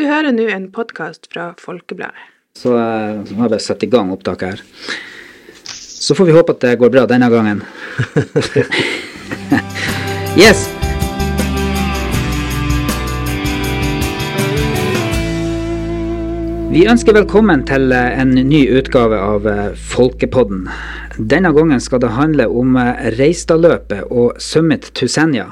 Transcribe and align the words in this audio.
Du 0.00 0.06
hører 0.08 0.32
nå 0.32 0.46
en 0.48 0.70
podkast 0.72 1.26
fra 1.28 1.50
Folkebladet. 1.60 2.16
Så, 2.56 2.70
nå 2.72 3.26
så 3.28 3.34
har 3.36 3.50
vi 3.52 3.58
satt 3.60 3.82
i 3.84 3.88
gang 3.92 4.08
opptaket 4.14 4.54
her. 4.54 4.62
Så 5.68 6.16
får 6.16 6.30
vi 6.30 6.36
håpe 6.38 6.54
at 6.54 6.62
det 6.64 6.78
går 6.80 6.92
bra 6.94 7.02
denne 7.10 7.28
gangen. 7.28 7.60
yes! 10.40 10.64
Vi 16.72 16.86
ønsker 16.88 17.20
velkommen 17.20 17.68
til 17.68 17.92
eh, 17.92 18.16
en 18.24 18.32
ny 18.32 18.64
utgave 18.80 19.20
av 19.20 19.52
eh, 19.52 19.64
Folkepodden. 19.76 20.64
Denne 21.20 21.52
gangen 21.52 21.84
skal 21.84 22.00
det 22.00 22.16
handle 22.16 22.48
om 22.48 22.80
eh, 22.80 23.10
Reistadløpet 23.20 24.08
og 24.08 24.40
Summit 24.40 24.94
to 24.96 25.12
Senja. 25.12 25.50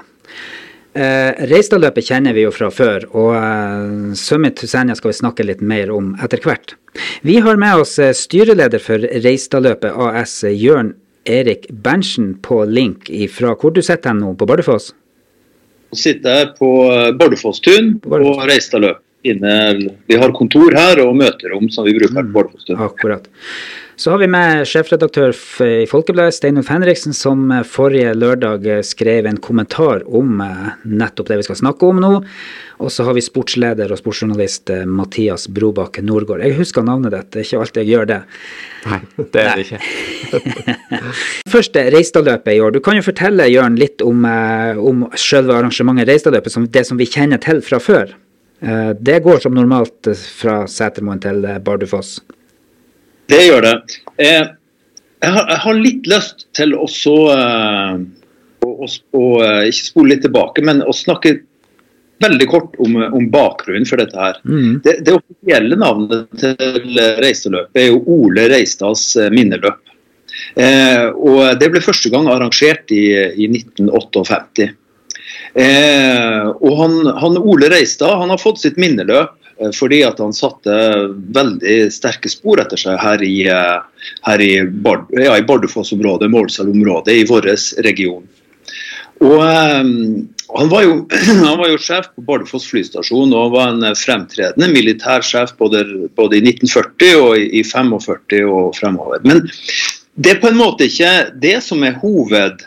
Eh, 0.98 1.32
Reistadløpet 1.46 2.08
kjenner 2.08 2.34
vi 2.34 2.42
jo 2.42 2.50
fra 2.54 2.70
før, 2.74 3.04
og 3.14 3.34
eh, 3.38 4.14
Summit 4.18 4.56
to 4.58 4.66
skal 4.66 5.10
vi 5.12 5.14
snakke 5.14 5.44
litt 5.46 5.60
mer 5.62 5.92
om 5.94 6.14
etter 6.24 6.42
hvert. 6.42 6.74
Vi 7.22 7.36
har 7.44 7.60
med 7.60 7.84
oss 7.84 7.98
eh, 8.02 8.10
styreleder 8.16 8.82
for 8.82 9.04
Reistadløpet 9.22 9.94
AS, 9.94 10.40
Jørn 10.50 10.94
Erik 11.28 11.68
Berntsen, 11.70 12.32
på 12.42 12.64
link 12.66 13.12
fra 13.30 13.54
hvor 13.54 13.74
du 13.76 13.82
sitter 13.84 14.16
nå, 14.16 14.32
på 14.40 14.48
Bardufoss? 14.48 14.90
Jeg 15.92 16.00
sitter 16.02 16.50
på 16.58 16.68
Bardufosstun 17.16 17.16
Bardufoss-tun 17.20 17.92
På 18.02 18.10
Bardufoss. 18.16 18.40
og 18.42 18.48
Reistadløp. 18.50 19.04
Inne, 19.28 19.54
vi 20.06 20.16
har 20.18 20.30
kontor 20.36 20.74
her 20.78 21.00
og 21.04 21.16
møterom 21.18 21.66
som 21.74 21.84
vi 21.86 21.94
bruker 21.96 22.14
Mm. 22.22 22.32
på 22.32 22.36
Bardufoss-tun. 22.40 22.80
Akkurat. 22.80 23.28
Så 23.98 24.10
har 24.10 24.20
vi 24.22 24.28
med 24.30 24.60
sjefredaktør 24.70 25.32
i 25.66 25.86
Folkebladet, 25.90 26.36
Steinulf 26.36 26.68
Henriksen, 26.70 27.10
som 27.16 27.48
eh, 27.50 27.64
forrige 27.66 28.12
lørdag 28.14 28.68
eh, 28.70 28.82
skrev 28.86 29.26
en 29.26 29.40
kommentar 29.42 30.04
om 30.06 30.38
eh, 30.44 30.68
nettopp 30.86 31.32
det 31.32 31.40
vi 31.40 31.46
skal 31.48 31.58
snakke 31.58 31.88
om 31.88 31.98
nå. 32.04 32.10
Og 32.78 32.92
så 32.94 33.08
har 33.08 33.16
vi 33.16 33.24
sportsleder 33.26 33.90
og 33.90 33.98
sportsjournalist 33.98 34.70
Mathias 34.86 35.48
Brobakk 35.50 35.98
Nordgård. 36.06 36.46
Jeg 36.46 36.54
husker 36.60 36.86
navnet 36.86 37.16
ditt, 37.16 37.32
det 37.34 37.42
er 37.42 37.48
ikke 37.48 37.64
alltid 37.64 37.82
jeg 37.82 37.90
gjør 37.90 38.08
det. 38.12 38.20
Nei, 38.86 39.00
det 39.18 39.42
er 39.42 39.50
det 39.58 39.66
ikke. 39.66 40.62
Først 41.56 41.82
eh, 41.82 41.90
Reistadløpet 41.98 42.54
i 42.54 42.62
år. 42.62 42.78
Du 42.78 42.80
kan 42.86 43.02
jo 43.02 43.08
fortelle 43.10 43.50
Jørn, 43.50 43.82
litt 43.82 44.06
om, 44.06 44.22
om 44.78 45.04
selve 45.18 45.58
arrangementet 45.58 46.06
Reistadløpet, 46.14 46.54
som 46.54 46.70
det 46.70 46.86
som 46.86 47.02
vi 47.02 47.10
kjenner 47.10 47.42
til 47.42 47.66
fra 47.66 47.82
før. 47.82 48.14
Det 48.62 49.20
går 49.26 49.42
som 49.42 49.58
normalt 49.58 50.14
fra 50.38 50.60
Setermoen 50.70 51.18
til 51.22 51.42
Bardufoss. 51.66 52.20
Det 53.28 53.42
gjør 53.44 53.66
det. 53.66 53.74
Eh, 54.16 54.46
jeg, 55.22 55.32
har, 55.34 55.44
jeg 55.50 55.60
har 55.64 55.82
litt 55.82 56.08
lyst 56.10 56.46
til 56.56 56.74
å 56.78 56.86
eh, 57.34 58.00
å, 58.64 58.70
å, 58.70 58.88
å, 58.88 59.26
eh, 59.44 59.68
Ikke 59.68 59.90
spole 59.90 60.14
litt 60.14 60.24
tilbake, 60.26 60.64
men 60.64 60.82
å 60.82 60.94
snakke 60.96 61.38
veldig 62.18 62.48
kort 62.50 62.74
om, 62.82 62.96
om 63.14 63.28
bakgrunnen 63.30 63.86
for 63.86 64.00
dette 64.00 64.18
her. 64.18 64.40
Mm. 64.42 64.80
Det, 64.82 64.96
det 65.06 65.14
offisielle 65.14 65.76
navnet 65.78 66.32
til 66.40 66.98
Reiseløpet 67.22 67.78
er 67.78 67.92
jo 67.92 68.00
Ole 68.10 68.48
Reistads 68.50 69.12
minneløp. 69.30 69.78
Eh, 70.58 71.06
og 71.14 71.60
Det 71.60 71.70
ble 71.72 71.82
første 71.84 72.10
gang 72.12 72.28
arrangert 72.30 72.90
i, 72.94 73.04
i 73.38 73.48
1958. 73.52 74.68
Eh, 75.58 76.46
og 76.48 76.72
han, 76.80 76.98
han 77.20 77.38
Ole 77.40 77.70
Reistad 77.72 78.18
han 78.20 78.32
har 78.32 78.40
fått 78.40 78.62
sitt 78.64 78.78
minneløp 78.80 79.36
fordi 79.74 80.02
at 80.06 80.20
han 80.22 80.32
satte 80.36 80.72
veldig 81.34 81.76
sterke 81.92 82.30
spor 82.30 82.62
etter 82.62 82.80
seg 82.80 82.98
her 83.02 83.22
i, 83.26 83.36
eh, 83.50 84.08
her 84.28 84.42
i, 84.44 84.52
Bard, 84.62 85.08
ja, 85.18 85.36
i 85.38 85.46
Bardufoss-området, 85.46 86.30
Målselv-området 86.30 87.16
i 87.20 87.26
vår 87.28 87.50
region. 87.86 88.26
Og 89.18 89.40
eh, 89.42 89.84
han 90.48 90.68
var, 90.68 90.82
jo, 90.82 91.08
han 91.48 91.58
var 91.58 91.68
jo 91.72 91.80
sjef 91.82 92.08
på 92.14 92.24
Bardufoss 92.28 92.68
flystasjon 92.70 93.34
og 93.36 93.54
var 93.56 93.74
en 93.74 93.82
fremtredende 93.82 93.98
fremtredende 93.98 94.70
militærsjef 94.72 95.56
både, 95.58 95.84
både 96.16 96.38
i 96.38 96.44
1940 96.46 97.22
og 97.24 97.34
i, 97.38 97.48
i 97.60 97.64
45 97.66 98.44
og 98.46 98.76
fremover. 98.78 99.20
Men 99.26 99.42
det 100.14 100.36
er 100.36 100.42
på 100.42 100.52
en 100.52 100.58
måte 100.58 100.88
ikke 100.88 101.32
det 101.42 101.58
som 101.66 101.82
er 101.86 101.98
hoved, 102.02 102.64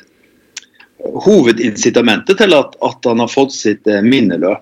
hovedincitamentet 1.25 2.37
til 2.39 2.53
at, 2.55 2.77
at 2.83 3.09
han 3.09 3.23
har 3.23 3.31
fått 3.31 3.55
sitt 3.55 3.87
eh, 3.87 4.03
minneløp. 4.05 4.61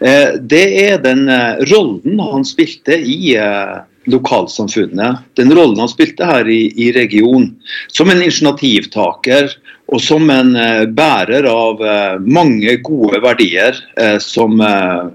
Eh, 0.00 0.36
det 0.40 0.64
er 0.84 1.02
den 1.02 1.28
eh, 1.28 1.60
rollen 1.70 2.20
han 2.22 2.46
spilte 2.46 2.96
i 2.98 3.34
eh, 3.40 3.76
lokalsamfunnet. 4.10 5.22
Den 5.38 5.52
rollen 5.56 5.80
han 5.80 5.90
spilte 5.90 6.28
her 6.28 6.48
i, 6.50 6.68
i 6.76 6.90
regionen. 6.96 7.54
Som 7.88 8.12
en 8.12 8.22
initiativtaker 8.22 9.54
og 9.92 10.00
som 10.00 10.30
en 10.32 10.54
bærer 10.96 11.44
av 11.44 11.80
mange 12.24 12.72
gode 12.86 13.18
verdier 13.20 13.76
som, 14.24 14.56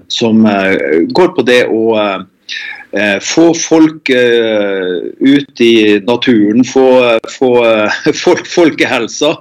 som 0.06 0.44
går 1.10 1.32
på 1.34 1.44
det 1.48 1.64
å 1.66 1.80
få 3.22 3.54
folk 3.54 4.08
eh, 4.08 4.96
ut 5.18 5.60
i 5.60 6.00
naturen, 6.00 6.64
få, 6.64 7.18
få 7.38 7.50
eh, 7.66 8.12
folk, 8.24 8.46
folkehelsa 8.46 9.36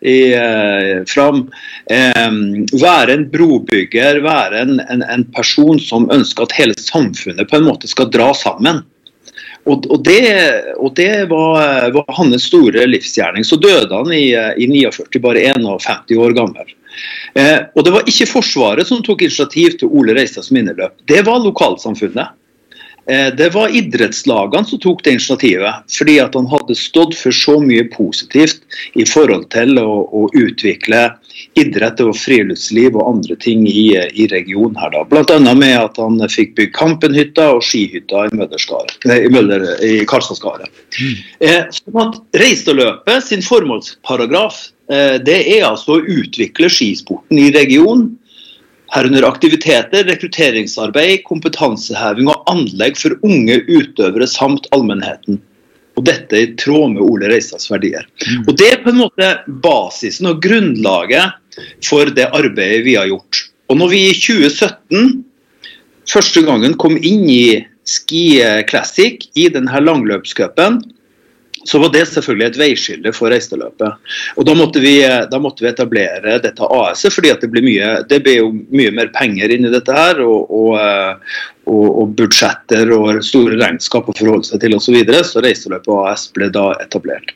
i, 0.00 0.34
eh, 0.34 1.04
fram. 1.06 1.46
Eh, 1.90 2.32
være 2.72 3.14
en 3.14 3.28
brobygger, 3.30 4.20
være 4.24 4.64
en, 4.64 4.80
en, 4.80 5.02
en 5.02 5.24
person 5.36 5.78
som 5.80 6.10
ønsker 6.10 6.46
at 6.48 6.58
hele 6.58 6.76
samfunnet 6.80 7.50
på 7.50 7.60
en 7.60 7.68
måte 7.68 7.90
skal 7.90 8.10
dra 8.10 8.32
sammen. 8.34 8.82
Og, 9.66 9.86
og, 9.90 10.02
det, 10.06 10.22
og 10.78 10.92
det 10.94 11.26
var, 11.30 11.88
var 11.94 12.18
hans 12.18 12.44
store 12.46 12.84
livsgjerning. 12.86 13.42
Så 13.46 13.58
døde 13.58 13.90
han 13.90 14.12
i, 14.14 14.30
i 14.30 14.68
49, 14.70 15.22
bare 15.22 15.42
51 15.54 16.14
år 16.22 16.36
gammel. 16.38 16.74
Eh, 17.34 17.58
og 17.74 17.84
det 17.84 17.92
var 17.92 18.06
ikke 18.08 18.28
Forsvaret 18.30 18.88
som 18.88 19.02
tok 19.04 19.26
initiativ 19.26 19.78
til 19.80 19.90
Ole 19.92 20.14
Reistads 20.16 20.52
minneløp, 20.54 20.94
det 21.10 21.22
var 21.26 21.42
lokalsamfunnet. 21.44 22.34
Eh, 23.10 23.34
det 23.38 23.52
var 23.54 23.74
idrettslagene 23.76 24.66
som 24.66 24.80
tok 24.82 25.04
det 25.04 25.16
initiativet, 25.16 25.84
fordi 25.98 26.18
at 26.22 26.34
han 26.34 26.48
hadde 26.50 26.74
stått 26.78 27.14
for 27.18 27.34
så 27.34 27.58
mye 27.62 27.84
positivt 27.92 28.64
i 28.98 29.06
forhold 29.06 29.46
til 29.54 29.78
å, 29.78 30.02
å 30.10 30.26
utvikle 30.34 31.04
idrett 31.60 32.00
og 32.02 32.16
friluftsliv 32.18 32.96
og 32.96 33.06
andre 33.12 33.36
ting 33.40 33.66
i, 33.68 33.92
i 33.94 34.26
regionen 34.32 34.78
her 34.80 34.94
da. 34.94 35.04
Annet 35.36 35.60
med 35.60 35.76
at 35.78 36.00
han 36.00 36.18
fikk 36.32 36.56
bygd 36.58 36.74
Kampenhytta 36.76 37.50
og 37.54 37.62
skihytta 37.64 38.26
i, 38.26 38.32
i, 38.32 39.30
Møller, 39.32 39.68
i 39.84 40.00
Karlstadskaret. 40.08 40.70
Eh, 41.44 41.62
sånn 41.78 42.02
at 42.02 42.20
Reistadløpet 42.40 43.28
sin 43.28 43.44
formålsparagraf 43.44 44.62
eh, 44.90 45.16
det 45.22 45.42
er 45.58 45.68
altså 45.68 46.00
å 46.00 46.04
utvikle 46.04 46.72
skisporten 46.72 47.38
i 47.38 47.50
regionen. 47.54 48.14
Herunder 48.94 49.26
aktiviteter, 49.26 50.06
rekrutteringsarbeid, 50.06 51.24
kompetanseheving 51.26 52.30
og 52.30 52.46
anlegg 52.50 52.98
for 53.00 53.16
unge 53.26 53.58
utøvere 53.66 54.28
samt 54.30 54.68
allmennheten. 54.76 55.40
Og 55.96 56.04
dette 56.06 56.38
i 56.38 56.50
tråd 56.60 56.92
med 56.94 57.02
Ole 57.06 57.30
Reistads 57.32 57.70
verdier. 57.72 58.06
Og 58.46 58.52
Det 58.56 58.68
er 58.72 58.82
på 58.84 58.92
en 58.92 59.00
måte 59.00 59.30
basisen 59.48 60.28
og 60.30 60.42
grunnlaget 60.44 61.34
for 61.84 62.12
det 62.12 62.28
arbeidet 62.36 62.84
vi 62.84 62.98
har 62.98 63.08
gjort. 63.08 63.46
Og 63.72 63.80
når 63.80 63.88
vi 63.90 64.02
i 64.10 64.14
2017 64.14 65.24
første 66.06 66.44
gangen 66.46 66.76
kom 66.78 66.98
inn 67.00 67.24
i 67.32 67.64
Ski 67.86 68.38
Classic 68.68 69.24
i 69.38 69.48
denne 69.50 69.80
langløpscupen, 69.82 70.82
så 71.66 71.78
var 71.82 71.90
det 71.94 72.04
selvfølgelig 72.08 72.46
et 72.46 72.58
veiskille 72.60 73.12
for 73.14 73.32
Reistadløpet. 73.32 74.12
Og 74.38 74.46
da 74.46 74.54
måtte, 74.54 74.82
vi, 74.82 75.00
da 75.02 75.40
måtte 75.42 75.64
vi 75.64 75.70
etablere 75.72 76.38
dette 76.44 76.68
AS-et, 76.78 77.14
fordi 77.14 77.32
det 77.42 77.50
ble, 77.50 77.62
mye, 77.66 77.88
det 78.06 78.20
ble 78.22 78.36
jo 78.38 78.52
mye 78.54 78.94
mer 78.94 79.10
penger 79.16 79.50
inn 79.56 79.66
i 79.66 79.72
dette 79.74 79.96
her. 79.96 80.22
Og, 80.22 80.52
og, 80.54 80.70
eh, 80.78 81.42
og, 81.66 81.86
og 81.90 82.14
budsjetter 82.18 82.92
og 82.94 83.18
store 83.26 83.58
regnskap 83.58 84.06
å 84.06 84.14
forholde 84.14 84.46
seg 84.46 84.62
til 84.62 84.78
osv. 84.78 84.86
Så, 84.86 84.94
videre, 84.94 85.24
så 85.26 85.42
Reistadløpet 85.42 85.92
AS 86.06 86.28
ble 86.36 86.52
da 86.54 86.68
etablert. 86.84 87.34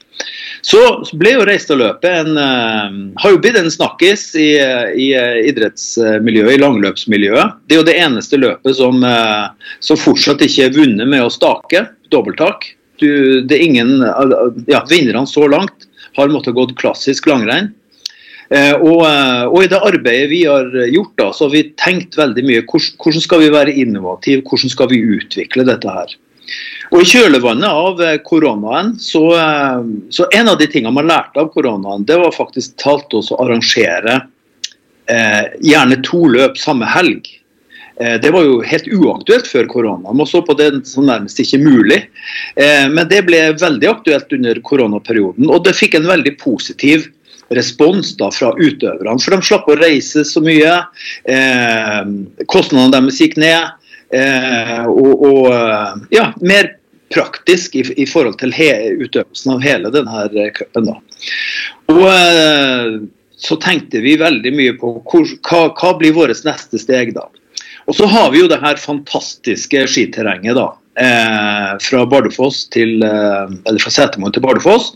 Så 0.62 0.78
ble 1.18 1.34
jo 1.34 1.44
Reistadløpet 1.48 2.10
en 2.22 2.38
eh, 2.38 2.98
har 3.24 3.34
jo 3.34 3.42
blitt 3.42 3.58
en 3.58 3.70
snakkis 3.72 4.28
i, 4.38 4.50
i 4.94 5.12
idrettsmiljøet, 5.50 6.54
i 6.54 6.60
langløpsmiljøet. 6.62 7.62
Det 7.66 7.74
er 7.74 7.82
jo 7.82 7.88
det 7.90 7.98
eneste 7.98 8.38
løpet 8.38 8.78
som, 8.78 9.02
eh, 9.02 9.72
som 9.82 9.98
fortsatt 9.98 10.46
ikke 10.46 10.68
er 10.68 10.76
vunnet 10.78 11.10
med 11.10 11.26
å 11.26 11.32
stake, 11.34 11.88
dobbelttak. 12.14 12.76
Du, 13.00 13.40
det 13.48 13.56
er 13.56 13.64
ingen, 13.64 14.00
ja, 14.68 14.82
Vinnerne 14.90 15.26
så 15.28 15.46
langt 15.50 15.88
har 16.16 16.32
måttet 16.32 16.56
gått 16.56 16.76
klassisk 16.80 17.28
langrenn. 17.30 17.72
Eh, 18.50 18.74
og, 18.74 19.04
eh, 19.06 19.44
og 19.46 19.60
i 19.62 19.68
det 19.70 19.78
arbeidet 19.78 20.30
vi 20.32 20.40
har 20.48 20.66
gjort, 20.90 21.12
da, 21.20 21.28
så 21.32 21.46
har 21.46 21.54
vi 21.54 21.68
tenkt 21.78 22.18
veldig 22.18 22.42
mye 22.48 22.64
hvordan, 22.66 23.22
skal 23.22 23.44
vi 23.44 23.52
være 23.54 23.76
innovative, 23.78 24.42
hvordan 24.42 24.72
skal 24.72 24.90
vi 24.90 25.04
utvikle 25.18 25.66
dette 25.68 25.94
her. 25.94 26.16
Og 26.90 27.04
I 27.04 27.06
kjølvannet 27.06 27.70
av 27.70 28.02
eh, 28.02 28.16
koronaen, 28.26 28.96
så, 28.98 29.22
så 30.10 30.26
en 30.34 30.50
av 30.50 30.58
de 30.58 30.66
tingene 30.70 30.96
man 30.96 31.06
lærte 31.10 31.44
av 31.44 31.52
koronaen, 31.54 32.06
det 32.08 32.18
var 32.18 32.34
faktisk 32.34 32.74
talt 32.82 33.14
også 33.14 33.36
å 33.36 33.44
arrangere 33.46 34.18
eh, 35.06 35.46
gjerne 35.62 36.00
to 36.06 36.24
løp 36.34 36.58
samme 36.58 36.90
helg. 36.90 37.30
Eh, 38.00 38.20
Det 38.20 38.30
var 38.30 38.44
jo 38.44 38.60
helt 38.64 38.88
uaktuelt 38.88 39.46
før 39.46 39.68
korona. 39.68 40.12
Man 40.12 40.26
så 40.26 40.42
på 40.46 40.56
det 40.56 40.86
som 40.88 41.06
nærmest 41.06 41.40
ikke 41.40 41.60
mulig. 41.60 42.02
Eh, 42.56 42.88
Men 42.88 43.08
det 43.08 43.24
ble 43.26 43.52
veldig 43.52 43.88
aktuelt 43.88 44.32
under 44.32 44.60
koronaperioden, 44.60 45.50
og 45.50 45.64
det 45.64 45.76
fikk 45.76 45.94
en 45.94 46.08
veldig 46.08 46.38
positiv 46.38 47.08
respons 47.50 48.14
da 48.16 48.30
fra 48.30 48.52
utøverne. 48.54 49.18
For 49.20 49.34
de 49.34 49.42
slapp 49.42 49.68
å 49.68 49.78
reise 49.80 50.24
så 50.24 50.40
mye. 50.40 50.84
Eh, 51.24 52.04
kostnadene 52.46 52.92
deres 52.94 53.20
gikk 53.20 53.36
ned. 53.36 53.76
Og, 54.10 55.20
og 55.22 55.52
ja, 56.10 56.32
mer 56.42 56.72
praktisk 57.14 57.76
i, 57.78 57.84
i 57.94 58.06
forhold 58.06 58.40
til 58.40 58.50
he, 58.50 58.66
utøvelsen 58.98 59.52
av 59.54 59.60
hele 59.62 59.90
denne 59.94 60.48
cupen. 60.56 60.88
Og 61.86 63.06
så 63.38 63.56
tenkte 63.62 64.02
vi 64.02 64.16
veldig 64.18 64.52
mye 64.56 64.74
på 64.80 64.96
hva, 64.98 65.60
hva 65.70 65.92
blir 65.98 66.16
vårt 66.16 66.42
neste 66.42 66.78
steg 66.82 67.14
da. 67.14 67.28
Og 67.88 67.96
så 67.96 68.06
har 68.10 68.30
vi 68.32 68.42
jo 68.42 68.50
det 68.50 68.60
her 68.62 68.80
fantastiske 68.80 69.86
skiterrenget 69.90 70.58
da. 70.58 70.68
Eh, 71.00 71.70
fra 71.80 72.02
Bardufoss 72.06 72.64
til 72.74 73.02
eh, 73.06 73.52
eller 73.64 73.80
fra 73.80 73.92
Setermoen 73.94 74.34
til 74.34 74.44
Bardufoss. 74.44 74.92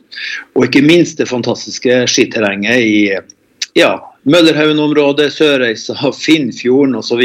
Og 0.55 0.67
ikke 0.67 0.85
minst 0.85 1.21
det 1.21 1.31
fantastiske 1.31 2.03
skiterrenget 2.11 2.85
i 2.85 2.99
ja, 3.79 3.93
Møllerhaugen-området, 4.29 5.31
Sørreisa, 5.33 5.97
Finnfjorden 6.13 6.99
osv. 7.01 7.23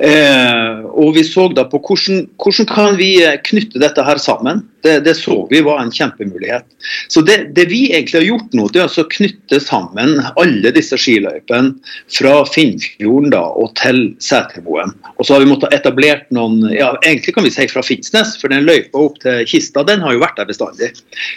Eh, 0.00 0.84
og 0.96 1.12
vi 1.12 1.22
så 1.28 1.42
da 1.52 1.66
på 1.68 1.76
hvordan, 1.84 2.22
hvordan 2.40 2.68
kan 2.70 2.94
vi 2.96 3.10
eh, 3.20 3.36
knytte 3.44 3.82
dette 3.82 4.04
her 4.04 4.20
sammen. 4.22 4.62
Det, 4.80 4.94
det 5.04 5.12
så 5.18 5.42
vi 5.50 5.60
var 5.60 5.82
en 5.82 5.92
kjempemulighet. 5.92 6.64
Så 7.12 7.20
det, 7.20 7.50
det, 7.56 7.66
vi 7.68 7.82
egentlig 7.90 8.16
har 8.16 8.24
gjort 8.30 8.56
nå, 8.56 8.64
det 8.72 8.80
er 8.80 8.86
altså 8.86 9.04
å 9.04 9.10
knytte 9.12 9.60
sammen 9.60 10.16
alle 10.40 10.72
disse 10.72 10.96
skiløypene 10.96 11.74
fra 12.16 12.32
Finnfjorden 12.48 13.28
da, 13.34 13.42
og 13.60 13.74
til 13.76 14.06
Setermoen. 14.24 14.96
Og 15.18 15.28
så 15.28 15.36
har 15.36 15.44
vi 15.44 15.50
måttet 15.52 15.76
etablert 15.76 16.30
noen 16.32 16.64
ja, 16.72 16.94
Egentlig 17.04 17.36
kan 17.36 17.44
vi 17.44 17.52
si 17.52 17.68
fra 17.68 17.84
Finnsnes, 17.84 18.38
for 18.40 18.52
den 18.52 18.64
løypa 18.64 19.04
opp 19.04 19.20
til 19.20 19.44
Kista 19.52 19.84
den 19.84 20.00
har 20.00 20.16
jo 20.16 20.24
vært 20.24 20.40
der 20.40 20.48
bestandig. 20.48 20.94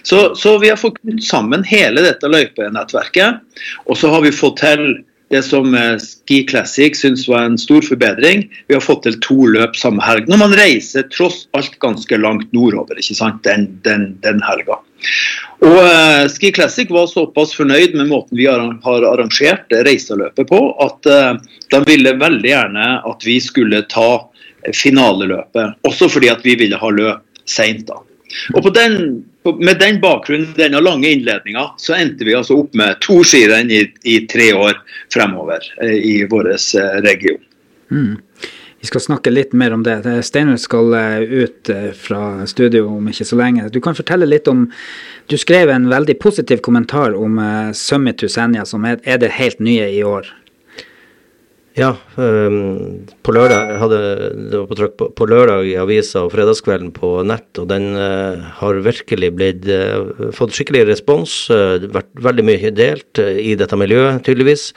Så, 0.08 0.30
så 0.40 0.56
vi 0.64 0.72
har 0.72 0.80
fått 0.80 1.02
knytt 1.04 1.26
sammen 1.28 1.68
hele 1.68 2.06
dette 2.06 2.32
løypenettverket, 2.32 3.44
og 3.90 4.00
så 4.00 4.16
har 4.16 4.24
vi 4.24 4.32
fått 4.32 4.64
til 4.64 4.94
det 5.32 5.42
som 5.46 5.76
eh, 5.76 5.96
Ski 6.02 6.44
Classic 6.50 6.98
syns 6.98 7.28
var 7.28 7.48
en 7.48 7.58
stor 7.58 7.82
forbedring. 7.82 8.46
Vi 8.68 8.76
har 8.76 8.84
fått 8.84 9.04
til 9.08 9.20
to 9.24 9.48
løp 9.56 9.78
samme 9.80 10.04
helg. 10.06 10.28
Når 10.30 10.42
man 10.42 10.56
reiser 10.58 11.08
tross 11.14 11.46
alt 11.58 11.78
ganske 11.84 12.20
langt 12.20 12.52
nordover 12.56 13.00
ikke 13.00 13.18
sant, 13.18 13.42
den, 13.48 13.70
den, 13.88 14.12
den 14.26 14.44
helga. 14.46 14.80
Og 15.64 15.80
uh, 15.80 16.26
Ski 16.32 16.52
Classic 16.56 16.92
var 16.92 17.10
såpass 17.12 17.56
fornøyd 17.56 17.96
med 17.98 18.12
måten 18.12 18.38
vi 18.40 18.48
har, 18.50 18.62
arrangert 18.86 19.72
reiseløpet 19.88 20.48
på, 20.50 20.62
at 20.84 21.10
uh, 21.10 21.58
de 21.72 21.82
ville 21.88 22.16
veldig 22.20 22.50
gjerne 22.50 22.88
at 23.10 23.28
vi 23.28 23.40
skulle 23.44 23.84
ta 23.92 24.10
finaleløpet. 24.76 25.80
Også 25.88 26.12
fordi 26.12 26.32
at 26.32 26.44
vi 26.46 26.56
ville 26.60 26.80
ha 26.80 26.92
løp 26.94 27.44
seint. 27.50 27.90
Og 28.54 28.64
på 28.64 28.72
den 28.76 29.24
med 29.60 29.80
den 29.80 30.02
bakgrunnen, 30.02 30.54
denne 30.56 30.82
lange 30.82 31.10
innledninga, 31.10 31.72
så 31.78 31.96
endte 31.98 32.26
vi 32.26 32.36
altså 32.36 32.58
opp 32.64 32.76
med 32.78 33.00
to 33.04 33.22
skirenn 33.28 33.72
i, 33.72 33.86
i, 34.04 34.20
tre 34.28 34.54
år 34.54 34.78
fremover 35.14 35.66
eh, 35.82 35.98
i 35.98 36.16
vår 36.30 36.52
eh, 36.54 37.00
region. 37.06 37.42
Mm. 37.92 38.18
Vi 38.84 38.88
skal 38.88 39.02
snakke 39.02 39.32
litt 39.32 39.54
mer 39.56 39.74
om 39.74 39.84
det. 39.84 40.02
Steinar 40.28 40.60
skal 40.60 40.94
eh, 41.00 41.20
ut 41.44 41.72
fra 42.00 42.48
studio 42.48 42.88
om 42.98 43.08
ikke 43.12 43.28
så 43.28 43.40
lenge. 43.40 43.70
Du 43.72 43.80
kan 43.84 43.96
fortelle 43.96 44.28
litt 44.28 44.48
om 44.52 44.70
Du 45.32 45.38
skrev 45.40 45.70
en 45.72 45.86
veldig 45.88 46.18
positiv 46.20 46.60
kommentar 46.60 47.14
om 47.16 47.38
Summit 47.74 48.18
to 48.20 48.28
Senja, 48.28 48.66
som 48.68 48.84
er 48.86 49.00
det 49.18 49.30
helt 49.38 49.62
nye 49.64 49.88
i 49.88 50.02
år. 50.04 50.28
Ja, 51.74 51.96
um, 52.22 53.06
på 53.26 53.34
lørdag 53.34 53.80
hadde 53.82 54.00
det 54.52 54.60
var 54.60 54.68
på 54.70 54.76
trykk 54.78 54.92
på, 55.00 55.08
på, 55.18 55.26
lørdag 55.26 55.66
i 55.66 55.74
avisa 55.82 56.22
og 56.22 56.34
fredagskvelden 56.36 56.92
på 56.94 57.16
nett, 57.26 57.48
og 57.58 57.66
den 57.72 57.96
uh, 57.98 58.44
har 58.60 58.82
virkelig 58.86 59.32
blitt 59.34 59.66
uh, 59.66 60.30
fått 60.38 60.54
skikkelig 60.54 60.84
respons. 60.92 61.34
Uh, 61.50 61.82
vært 61.96 62.12
veldig 62.28 62.46
mye 62.46 62.74
delt 62.78 63.18
i 63.18 63.56
dette 63.58 63.80
miljøet, 63.80 64.22
tydeligvis. 64.28 64.68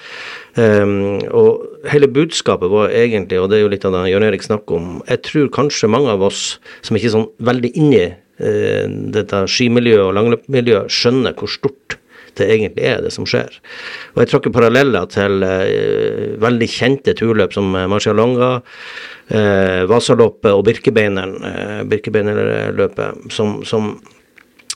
Um, 0.56 1.20
og 1.36 1.84
hele 1.92 2.08
budskapet 2.08 2.72
var 2.72 2.94
egentlig, 2.96 3.42
og 3.42 3.52
det 3.52 3.60
er 3.60 3.66
jo 3.66 3.74
litt 3.74 3.84
av 3.84 3.98
det 3.98 4.06
Jørn 4.14 4.28
Erik 4.30 4.48
snakker 4.48 4.80
om, 4.80 4.88
jeg 5.04 5.20
tror 5.28 5.52
kanskje 5.58 5.92
mange 5.92 6.16
av 6.16 6.24
oss 6.24 6.46
som 6.80 6.96
ikke 6.96 7.10
er 7.10 7.16
sånn 7.18 7.28
veldig 7.44 7.74
inni 7.76 8.06
dette 8.36 9.38
skimiljøet 9.48 10.02
og 10.02 10.16
langløpmiljøet, 10.16 10.92
skjønner 10.92 11.32
hvor 11.38 11.48
stort 11.48 11.96
det 12.40 12.48
egentlig 12.52 12.86
er, 12.86 13.02
det 13.04 13.12
som 13.14 13.26
skjer. 13.28 13.58
Og 14.14 14.22
jeg 14.22 14.32
tråkker 14.32 14.54
paralleller 14.54 15.08
til 15.12 15.44
eh, 15.46 16.34
veldig 16.42 16.68
kjente 16.70 17.16
turløp 17.18 17.56
som 17.56 17.74
eh, 17.74 17.88
Marcialonga, 17.90 18.50
eh, 19.30 19.82
Vasaloppet 19.90 20.52
og 20.52 20.66
eh, 20.68 21.82
Birkebeinerløpet, 21.90 23.32
som, 23.34 23.60
som 23.66 23.96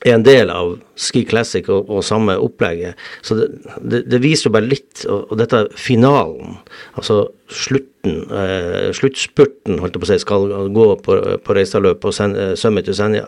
er 0.04 0.16
en 0.16 0.24
del 0.24 0.50
av 0.52 0.74
Ski 1.00 1.24
Classic 1.28 1.66
og, 1.72 1.90
og 1.92 2.04
samme 2.06 2.36
opplegget. 2.40 2.98
Så 3.26 3.36
det, 3.36 3.48
det, 3.80 4.02
det, 4.08 4.20
viser 4.22 4.48
jo 4.48 4.54
bare 4.56 4.68
litt, 4.70 5.04
og, 5.06 5.26
og 5.28 5.40
dette 5.40 5.66
finalen, 5.76 6.56
altså 6.94 7.22
slutten, 7.50 8.22
eh, 8.32 8.88
sluttspurten, 8.96 9.80
holdt 9.82 9.96
jeg 9.96 10.02
på 10.02 10.08
å 10.08 10.10
si, 10.12 10.18
skal 10.22 10.48
gå 10.72 10.88
på, 11.04 11.18
på 11.44 11.56
Reistadløpet 11.56 12.08
og 12.08 12.16
Sen, 12.16 12.36
Summit 12.60 12.88
til 12.88 12.96
Senja. 12.96 13.26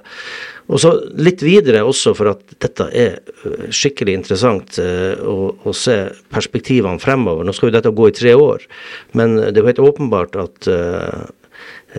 Og 0.72 0.80
så 0.80 0.92
litt 1.18 1.42
videre 1.44 1.82
også 1.84 2.14
for 2.16 2.32
at 2.32 2.56
dette 2.62 2.86
er 2.96 3.18
øh, 3.44 3.68
skikkelig 3.74 4.14
interessant 4.20 4.78
eh, 4.80 5.18
å, 5.18 5.52
å, 5.58 5.76
se 5.76 5.98
perspektivene 6.32 7.02
fremover. 7.02 7.44
Nå 7.44 7.54
skal 7.56 7.70
jo 7.72 7.76
dette 7.76 7.92
gå 7.92 8.08
i 8.08 8.16
tre 8.16 8.32
år, 8.38 8.64
men 9.18 9.36
det 9.42 9.56
er 9.56 9.62
jo 9.62 9.68
helt 9.68 9.86
åpenbart 9.90 10.38
at 10.40 10.70
uh, 10.70 11.24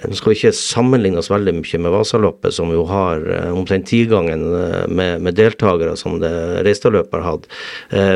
nå 0.01 0.17
skal 0.17 0.33
vi 0.33 0.39
ikke 0.39 0.55
sammenligne 0.57 1.21
oss 1.21 1.31
veldig 1.31 1.55
mye 1.59 1.81
med 1.85 1.93
Vasaloppet, 1.93 2.55
som 2.55 2.71
jo 2.73 2.85
har 2.89 3.21
uh, 3.27 3.51
omtrent 3.53 3.87
tigangen 3.89 4.47
med, 4.89 5.21
med 5.21 5.37
deltakere 5.37 5.97
som 5.99 6.17
det 6.23 6.33
Reistadløpet 6.65 7.19
har 7.19 7.27
hatt. 7.27 7.47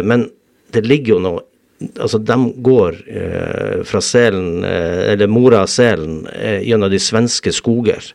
Men 0.08 0.28
det 0.74 0.84
ligger 0.88 1.16
jo 1.16 1.22
noe 1.24 1.44
Altså, 1.78 2.18
de 2.18 2.36
går 2.66 2.96
eh, 3.06 3.82
fra 3.86 4.00
selen, 4.02 4.64
eh, 4.66 5.12
eller 5.12 5.30
mora 5.30 5.60
av 5.62 5.68
selen, 5.70 6.24
eh, 6.34 6.64
gjennom 6.66 6.90
de 6.90 6.98
svenske 6.98 7.54
skoger. 7.54 8.08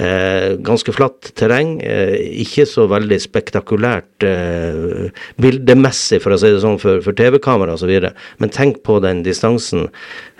Eh, 0.00 0.56
ganske 0.64 0.94
flatt 0.96 1.28
terreng, 1.36 1.74
eh, 1.84 2.16
ikke 2.40 2.64
så 2.68 2.86
veldig 2.88 3.18
spektakulært 3.20 4.24
eh, 4.24 5.12
bildemessig, 5.44 6.22
for 6.24 6.32
å 6.32 6.40
si 6.40 6.54
det 6.54 6.62
sånn, 6.64 6.80
for, 6.80 7.04
for 7.04 7.16
TV-kamera 7.18 7.76
osv. 7.76 7.92
Men 8.40 8.54
tenk 8.54 8.80
på 8.88 8.96
den 9.04 9.20
distansen. 9.26 9.90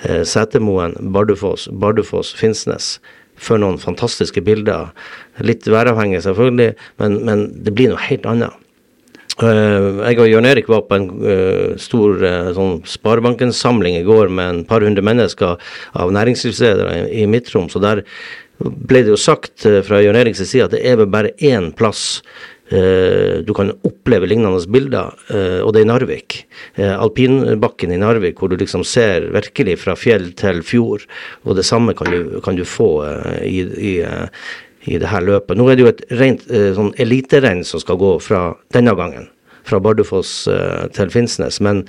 Setermoen, 0.02 0.96
Bardufoss, 1.14 1.68
Bardufoss, 1.70 2.32
Finnsnes. 2.34 2.96
For 3.42 3.60
noen 3.60 3.76
fantastiske 3.80 4.40
bilder. 4.44 4.90
Litt 5.44 5.68
væravhengig, 5.68 6.24
selvfølgelig, 6.24 6.72
men, 7.02 7.20
men 7.28 7.46
det 7.66 7.76
blir 7.76 7.92
noe 7.92 8.02
helt 8.08 8.26
annet. 8.28 8.56
Uh, 9.40 10.02
jeg 10.04 10.18
og 10.20 10.28
Jørn 10.28 10.46
Erik 10.46 10.68
var 10.68 10.84
på 10.84 10.96
en 10.98 11.06
uh, 11.24 11.72
stor 11.80 12.20
uh, 12.20 12.50
sånn 12.52 12.82
Sparebanken-samling 12.84 13.96
i 13.96 14.04
går 14.04 14.28
med 14.28 14.50
en 14.50 14.62
par 14.68 14.84
hundre 14.84 15.04
mennesker 15.04 15.56
av 15.96 16.12
næringslivsledere 16.12 16.98
i, 17.06 17.22
i 17.22 17.28
Midt-Troms. 17.30 17.78
Og 17.78 17.84
der 17.84 18.02
ble 18.60 19.00
det 19.02 19.14
jo 19.14 19.18
sagt 19.18 19.64
fra 19.88 20.02
Jørn 20.04 20.20
Eriks 20.20 20.44
side 20.44 20.68
at 20.68 20.74
det 20.76 20.82
er 20.86 21.00
vel 21.00 21.08
bare 21.10 21.32
én 21.42 21.72
plass 21.74 22.20
du 22.72 23.50
kan 23.52 23.68
oppleve 23.84 24.24
lignende 24.30 24.62
bilder, 24.72 25.10
og 25.60 25.74
det 25.74 25.82
er 25.82 25.84
i 25.84 25.88
Narvik. 25.90 26.36
Alpinbakken 26.80 27.92
i 27.92 27.98
Narvik, 28.00 28.38
hvor 28.40 28.48
du 28.48 28.54
liksom 28.56 28.80
ser 28.88 29.26
virkelig 29.34 29.74
fra 29.82 29.92
fjell 29.98 30.30
til 30.40 30.62
fjord. 30.64 31.04
Og 31.44 31.58
det 31.58 31.66
samme 31.68 31.92
kan 31.98 32.08
du, 32.08 32.38
kan 32.40 32.56
du 32.56 32.64
få 32.64 32.88
i, 33.44 33.60
i 33.60 33.92
i 34.84 34.98
det 34.98 35.10
her 35.10 35.22
løpet. 35.24 35.58
Nå 35.58 35.68
er 35.68 35.78
det 35.78 35.84
jo 35.84 35.92
et 35.92 36.02
rent 36.18 36.44
eh, 36.50 36.72
sånn 36.76 36.92
eliterenn 37.02 37.62
som 37.66 37.82
skal 37.82 38.00
gå 38.00 38.16
fra 38.22 38.42
denne 38.74 38.94
gangen, 38.98 39.28
fra 39.68 39.80
Bardufoss 39.82 40.34
eh, 40.50 40.84
til 40.96 41.12
Finnsnes. 41.14 41.60
Men 41.64 41.84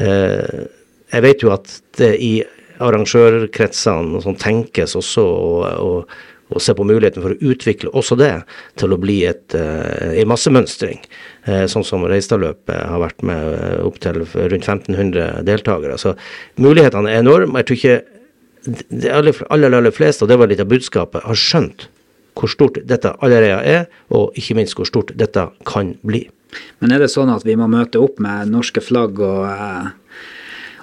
eh, 0.00 0.66
jeg 1.12 1.26
vet 1.26 1.44
jo 1.44 1.52
at 1.54 1.78
det 2.00 2.14
i 2.24 2.34
arrangørkretsene 2.82 4.22
sånn 4.24 4.38
tenkes 4.40 4.96
også 4.98 5.22
å, 5.22 5.94
se 6.60 6.74
på 6.76 6.84
muligheten 6.84 7.22
for 7.24 7.32
å 7.32 7.52
utvikle 7.52 7.88
også 7.96 8.16
det 8.20 8.32
til 8.80 8.92
å 8.92 8.98
bli 9.00 9.22
et, 9.24 9.54
uh, 9.56 10.10
en 10.20 10.28
massemønstring. 10.28 10.98
Sånn 11.72 11.86
som 11.86 12.04
Reistadløpet 12.04 12.76
har 12.90 13.00
vært 13.00 13.24
med 13.24 13.46
opp 13.78 13.94
opptil 13.94 14.18
rundt 14.20 14.68
1500 14.68 15.46
deltakere. 15.48 15.96
Så 15.96 16.12
mulighetene 16.60 17.08
er 17.08 17.22
enorme. 17.22 17.62
Jeg 17.62 17.70
tror 17.70 17.80
ikke 17.80 17.96
de 19.00 19.14
aller, 19.14 19.40
aller, 19.48 19.78
aller 19.78 19.96
fleste, 19.96 20.26
og 20.26 20.28
det 20.28 20.36
var 20.42 20.52
litt 20.52 20.60
av 20.60 20.68
budskapet, 20.74 21.24
har 21.24 21.40
skjønt 21.40 21.88
hvor 22.38 22.50
stort 22.50 22.78
dette 22.88 23.14
allerede 23.20 23.62
er, 23.68 23.88
og 24.14 24.36
ikke 24.38 24.56
minst 24.58 24.76
hvor 24.78 24.88
stort 24.88 25.12
dette 25.18 25.48
kan 25.68 25.94
bli. 26.06 26.26
Men 26.80 26.92
er 26.92 27.02
det 27.02 27.12
sånn 27.12 27.32
at 27.32 27.46
vi 27.48 27.56
må 27.56 27.68
møte 27.70 28.00
opp 28.00 28.20
med 28.22 28.50
norske 28.52 28.82
flagg 28.84 29.20
og, 29.24 29.46
eh, 29.48 30.20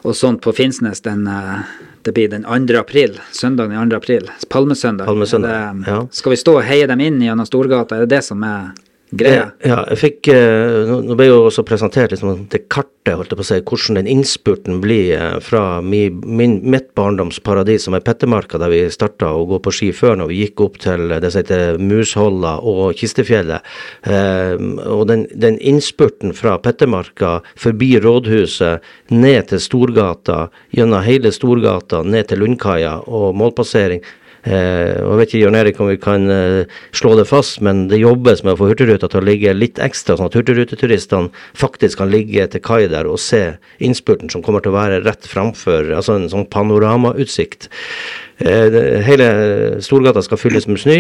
og 0.04 0.18
sånt 0.18 0.42
på 0.46 0.54
Finnsnes 0.56 1.04
den 1.06 1.28
eh, 1.30 1.70
det 2.08 2.14
blir 2.16 2.30
den 2.32 2.46
2. 2.48 2.80
april, 2.80 3.20
søndag 3.32 3.70
den 3.70 3.90
2. 3.90 3.98
april, 3.98 4.30
palmesøndag. 4.50 5.06
palmesøndag 5.06 5.50
det, 5.52 5.92
ja. 5.92 5.98
Skal 6.12 6.32
vi 6.34 6.38
stå 6.40 6.56
og 6.58 6.64
heie 6.66 6.88
dem 6.88 7.02
inn 7.04 7.20
gjennom 7.22 7.48
Storgata, 7.48 7.98
er 7.98 8.08
det 8.08 8.16
det 8.16 8.24
som 8.26 8.44
er 8.48 8.72
greia. 9.12 9.50
Ja, 9.66 9.82
jeg 9.90 10.00
fikk 10.00 10.30
eh, 10.34 10.90
Nå 11.04 11.16
ble 11.18 11.30
jo 11.30 11.42
også 11.48 11.64
presentert 11.68 12.14
liksom 12.14 12.46
det 12.52 12.66
kartet, 12.72 13.16
holdt 13.18 13.32
jeg 13.34 13.40
på 13.40 13.46
å 13.46 13.48
si, 13.48 13.60
hvordan 13.72 14.00
den 14.00 14.10
innspurten 14.12 14.80
blir 14.84 15.14
eh, 15.18 15.38
fra 15.44 15.80
min, 15.82 16.20
min, 16.26 16.60
mitt 16.70 16.92
barndomsparadis, 16.98 17.88
som 17.88 17.98
er 17.98 18.04
Pettermarka, 18.06 18.60
der 18.62 18.72
vi 18.74 18.82
starta 18.94 19.32
å 19.34 19.48
gå 19.50 19.62
på 19.66 19.74
ski 19.76 19.90
før, 19.96 20.20
når 20.20 20.32
vi 20.32 20.42
gikk 20.44 20.64
opp 20.66 20.80
til 20.84 21.16
det 21.16 21.32
som 21.32 21.42
heter 21.42 21.82
Musholla 21.82 22.58
og 22.62 22.94
Kistefjellet. 23.00 23.66
Eh, 24.06 24.56
og 24.86 25.06
den, 25.10 25.26
den 25.34 25.60
innspurten 25.60 26.36
fra 26.38 26.58
Pettermarka 26.62 27.40
forbi 27.60 27.96
rådhuset, 28.04 28.86
ned 29.10 29.50
til 29.50 29.64
Storgata, 29.64 30.48
gjennom 30.76 31.06
hele 31.06 31.34
Storgata, 31.34 32.04
ned 32.06 32.30
til 32.30 32.44
Lundkaia 32.44 33.00
og 33.08 33.34
målpassering. 33.40 34.04
Eh, 34.48 34.96
jeg 34.96 35.18
vet 35.20 35.32
ikke 35.34 35.42
Jørn 35.42 35.58
Erik 35.60 35.80
om 35.84 35.90
vi 35.90 35.98
kan 36.00 36.30
eh, 36.32 36.78
slå 36.96 37.16
det 37.20 37.26
fast, 37.28 37.60
men 37.66 37.88
det 37.92 38.00
jobbes 38.00 38.44
med 38.46 38.54
å 38.54 38.60
få 38.62 38.70
Hurtigruta 38.70 39.10
til 39.12 39.22
å 39.22 39.28
ligge 39.28 39.56
litt 39.56 39.82
ekstra, 39.84 40.16
sånn 40.16 40.30
at 40.30 40.38
hurtigruteturistene 40.40 41.34
faktisk 41.60 42.00
kan 42.00 42.12
ligge 42.14 42.48
til 42.54 42.64
kai 42.64 42.86
der 42.92 43.10
og 43.10 43.20
se 43.20 43.42
innspurten 43.84 44.32
som 44.32 44.44
kommer 44.46 44.64
til 44.64 44.72
å 44.72 44.80
være 44.80 45.02
rett 45.04 45.28
framfor, 45.28 45.92
altså 45.98 46.16
en 46.16 46.30
sånn 46.32 46.48
panoramautsikt. 46.52 47.68
Eh, 48.40 48.80
hele 49.04 49.30
Storgata 49.84 50.24
skal 50.24 50.40
fylles 50.40 50.70
med 50.70 50.80
snø. 50.80 51.00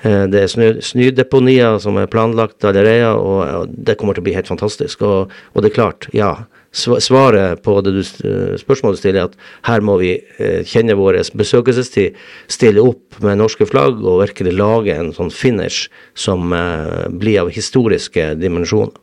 Det 0.00 0.38
er 0.38 0.48
snø, 0.48 0.70
snødeponier 0.80 1.76
som 1.82 1.98
er 2.00 2.08
planlagt 2.08 2.64
allerede, 2.64 3.10
og 3.18 3.74
det 3.74 3.98
kommer 4.00 4.16
til 4.16 4.22
å 4.22 4.28
bli 4.30 4.36
helt 4.38 4.48
fantastisk. 4.48 5.02
Og, 5.04 5.34
og 5.52 5.60
det 5.60 5.72
er 5.72 5.76
klart, 5.76 6.06
ja. 6.16 6.30
Sva- 6.72 7.00
Svaret 7.02 7.62
på 7.64 7.76
det 7.84 7.92
du, 7.96 8.02
spørsmålet 8.60 8.98
du 8.98 9.00
stiller, 9.02 9.20
er 9.20 9.30
at 9.30 9.36
her 9.68 9.80
må 9.84 9.96
vi 10.00 10.12
eh, 10.38 10.60
kjenne 10.66 10.96
vår 10.98 11.18
besøkelsestid, 11.38 12.18
stille 12.50 12.82
opp 12.84 13.18
med 13.24 13.40
norske 13.40 13.66
flagg 13.66 13.98
og 14.04 14.22
virkelig 14.24 14.52
lage 14.58 14.94
en 14.96 15.12
sånn 15.16 15.32
finish 15.34 15.88
som 16.14 16.52
eh, 16.56 17.08
blir 17.10 17.40
av 17.44 17.50
historiske 17.54 18.34
dimensjoner. 18.40 18.94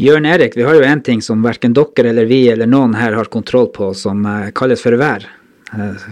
Jørn 0.00 0.26
Erik, 0.26 0.56
vi 0.58 0.64
har 0.66 0.74
jo 0.74 0.82
en 0.82 1.02
ting 1.06 1.20
som 1.22 1.42
verken 1.46 1.74
dere 1.76 2.10
eller 2.10 2.26
vi 2.26 2.40
eller 2.50 2.66
noen 2.66 2.96
her 2.98 3.14
har 3.14 3.30
kontroll 3.30 3.68
på, 3.74 3.92
som 3.94 4.24
eh, 4.26 4.50
kalles 4.56 4.82
for 4.82 4.96
vær. 4.98 5.26
Eh, 5.70 6.06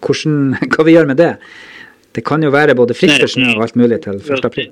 hvordan, 0.00 0.54
hva 0.72 0.86
vi 0.88 0.94
gjør 0.96 1.10
med 1.12 1.20
det? 1.20 1.34
Det 2.16 2.24
kan 2.24 2.40
jo 2.40 2.48
være 2.54 2.72
både 2.78 2.94
fritt 2.96 3.20
og 3.20 3.28
snø 3.28 3.50
og 3.58 3.66
alt 3.66 3.74
mulig 3.76 3.98
til 4.06 4.16
1. 4.24 4.46
april. 4.48 4.70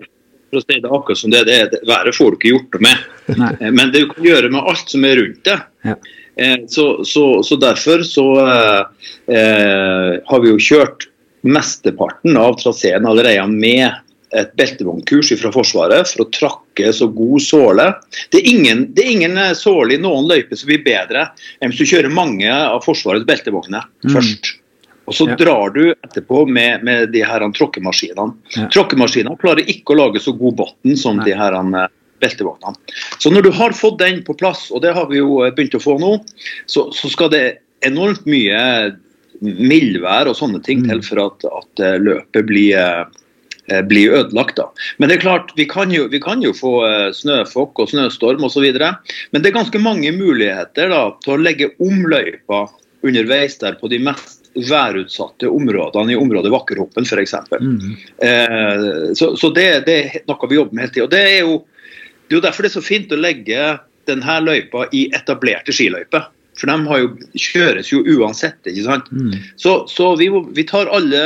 For 0.55 0.63
å 0.63 0.65
si 0.65 0.81
det 0.85 0.91
akkurat 0.95 1.19
som 1.21 1.33
det, 1.35 1.45
det 1.51 1.55
er 1.65 1.71
det 1.75 1.81
været 1.91 2.15
får 2.15 2.31
du 2.31 2.37
ikke 2.39 2.53
gjort 2.55 2.77
noe 2.79 2.85
med. 2.87 3.09
Nei. 3.43 3.53
Eh, 3.61 3.73
Men 3.75 3.91
det 3.91 4.05
du 4.05 4.13
kan 4.15 4.29
gjøre 4.31 4.51
med 4.55 4.71
alt 4.71 4.93
som 4.95 5.05
er 5.09 5.19
rundt 5.19 5.43
det. 5.51 5.59
Ja. 5.91 5.97
Eh, 6.37 6.57
Så, 6.71 6.87
så, 7.07 7.25
så 7.47 7.59
derfor 7.63 8.03
så 8.07 8.25
eh, 8.47 8.81
eh, 9.35 10.13
har 10.31 10.41
vi 10.45 10.55
jo 10.55 10.63
kjørt 10.63 11.09
mesteparten 11.45 12.37
av 12.41 12.57
traseen 12.63 13.05
allerede 13.07 13.45
med 13.51 14.01
et 14.35 14.51
beltevognkurs 14.59 15.29
fra 15.39 15.51
Forsvaret 15.55 16.09
for 16.11 16.25
å 16.25 16.31
trakke 16.35 16.89
så 16.97 17.07
god 17.15 17.43
såle. 17.45 17.85
Det 18.33 18.41
er 18.41 18.49
ingen, 18.51 18.81
det 18.97 19.05
er 19.05 19.13
ingen 19.13 19.37
såle 19.55 19.95
i 19.95 20.01
noen 20.03 20.27
løyper 20.27 20.59
som 20.59 20.73
blir 20.73 20.83
bedre 20.83 21.29
enn 21.63 21.71
hvis 21.71 21.85
du 21.85 21.91
kjører 21.93 22.11
mange 22.11 22.51
av 22.51 22.81
Forsvarets 22.87 23.29
beltevogner 23.29 23.87
Mm. 24.05 24.11
først. 24.17 24.51
Og 25.07 25.15
så 25.15 25.27
Ja. 25.29 25.37
drar 25.37 25.71
du 25.75 25.93
etterpå 25.93 26.47
med, 26.49 26.83
med 26.85 27.13
de 27.13 27.23
her 27.25 27.41
tråkkemaskinene. 27.53 28.35
Ja. 28.57 28.69
Tråkkemaskinene 28.73 29.37
klarer 29.41 29.67
ikke 29.69 29.93
å 29.93 29.99
lage 30.07 30.21
så 30.23 30.33
god 30.39 30.57
bunn 30.57 30.97
som 30.97 31.17
Nei. 31.21 31.27
de 31.27 31.35
her 31.37 31.53
eh, 31.53 31.89
beltevognene. 32.21 32.77
Så 33.19 33.31
når 33.31 33.43
du 33.43 33.51
har 33.53 33.73
fått 33.77 33.99
den 33.99 34.23
på 34.25 34.37
plass, 34.39 34.71
og 34.73 34.81
det 34.83 34.95
har 34.97 35.07
vi 35.11 35.19
jo 35.21 35.43
eh, 35.45 35.51
begynt 35.53 35.75
å 35.77 35.83
få 35.83 35.99
nå, 36.01 36.15
så, 36.67 36.89
så 36.93 37.11
skal 37.13 37.29
det 37.35 37.59
enormt 37.85 38.25
mye 38.25 38.97
mildvær 39.45 40.31
og 40.31 40.37
sånne 40.39 40.63
ting 40.65 40.81
Mm. 40.85 40.89
til 40.89 41.03
for 41.03 41.21
at, 41.27 41.45
at 41.45 41.81
eh, 41.85 41.99
løpet 42.01 42.47
blir, 42.47 42.79
eh, 43.69 43.83
blir 43.83 44.13
ødelagt. 44.13 44.57
da. 44.57 44.69
Men 44.99 45.09
det 45.11 45.19
er 45.19 45.25
klart, 45.27 45.53
vi 45.57 45.67
kan 45.67 45.91
jo, 45.93 46.07
vi 46.09 46.21
kan 46.21 46.41
jo 46.43 46.53
få 46.57 46.73
eh, 46.87 47.11
snøfokk 47.13 47.79
og 47.85 47.91
snøstorm 47.91 48.45
osv. 48.45 48.65
Men 48.73 49.43
det 49.43 49.51
er 49.51 49.59
ganske 49.59 49.81
mange 49.83 50.13
muligheter 50.17 50.89
da, 50.89 51.11
til 51.25 51.35
å 51.37 51.43
legge 51.43 51.73
om 51.81 52.07
løypa 52.09 52.69
underveis 53.05 53.59
der 53.61 53.75
på 53.77 53.91
de 53.93 53.99
mest 54.01 54.44
værutsatte 54.55 55.51
områdene 55.51 56.15
i 56.15 56.19
området 56.19 56.53
Vakkerhoppen 56.55 57.07
f.eks. 57.09 57.35
Mm. 57.61 57.97
Eh, 58.29 58.85
så 59.19 59.33
så 59.41 59.51
det, 59.55 59.69
det 59.89 59.97
er 60.03 60.29
noe 60.31 60.51
vi 60.51 60.61
jobber 60.61 60.77
med 60.77 60.87
hele 60.87 60.95
tida. 60.95 61.11
Det 61.15 61.23
er 61.23 61.41
jo 61.43 61.57
det 62.25 62.33
er 62.33 62.39
jo 62.39 62.45
derfor 62.47 62.65
det 62.65 62.71
er 62.71 62.79
så 62.79 62.85
fint 62.85 63.13
å 63.13 63.21
legge 63.21 63.65
denne 64.09 64.37
løypa 64.41 64.87
i 64.97 65.07
etablerte 65.17 65.75
skiløyper. 65.75 66.29
For 66.59 66.71
de 66.71 66.89
har 66.89 67.01
jo, 67.03 67.11
kjøres 67.35 67.91
jo 67.91 68.01
uansett, 68.15 68.61
ikke 68.71 68.87
sant. 68.87 69.11
Mm. 69.13 69.35
Så, 69.61 69.75
så 69.91 70.13
vi, 70.21 70.31
vi 70.55 70.65
tar 70.69 70.91
alle 70.95 71.25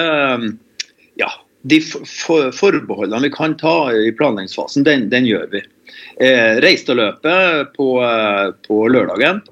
ja, 1.21 1.29
de 1.69 1.81
for, 1.85 2.07
for, 2.09 2.49
forbeholdene 2.55 3.27
vi 3.27 3.35
kan 3.35 3.57
ta 3.61 3.91
i 3.93 4.13
planleggingsfasen, 4.17 4.87
den, 4.89 5.09
den 5.13 5.29
gjør 5.29 5.47
vi. 5.53 5.63
Eh, 6.25 6.59
Reistadløpet 6.65 7.75
på, 7.77 7.89
eh, 8.05 8.47
på 8.67 8.81
lørdagen, 8.91 9.43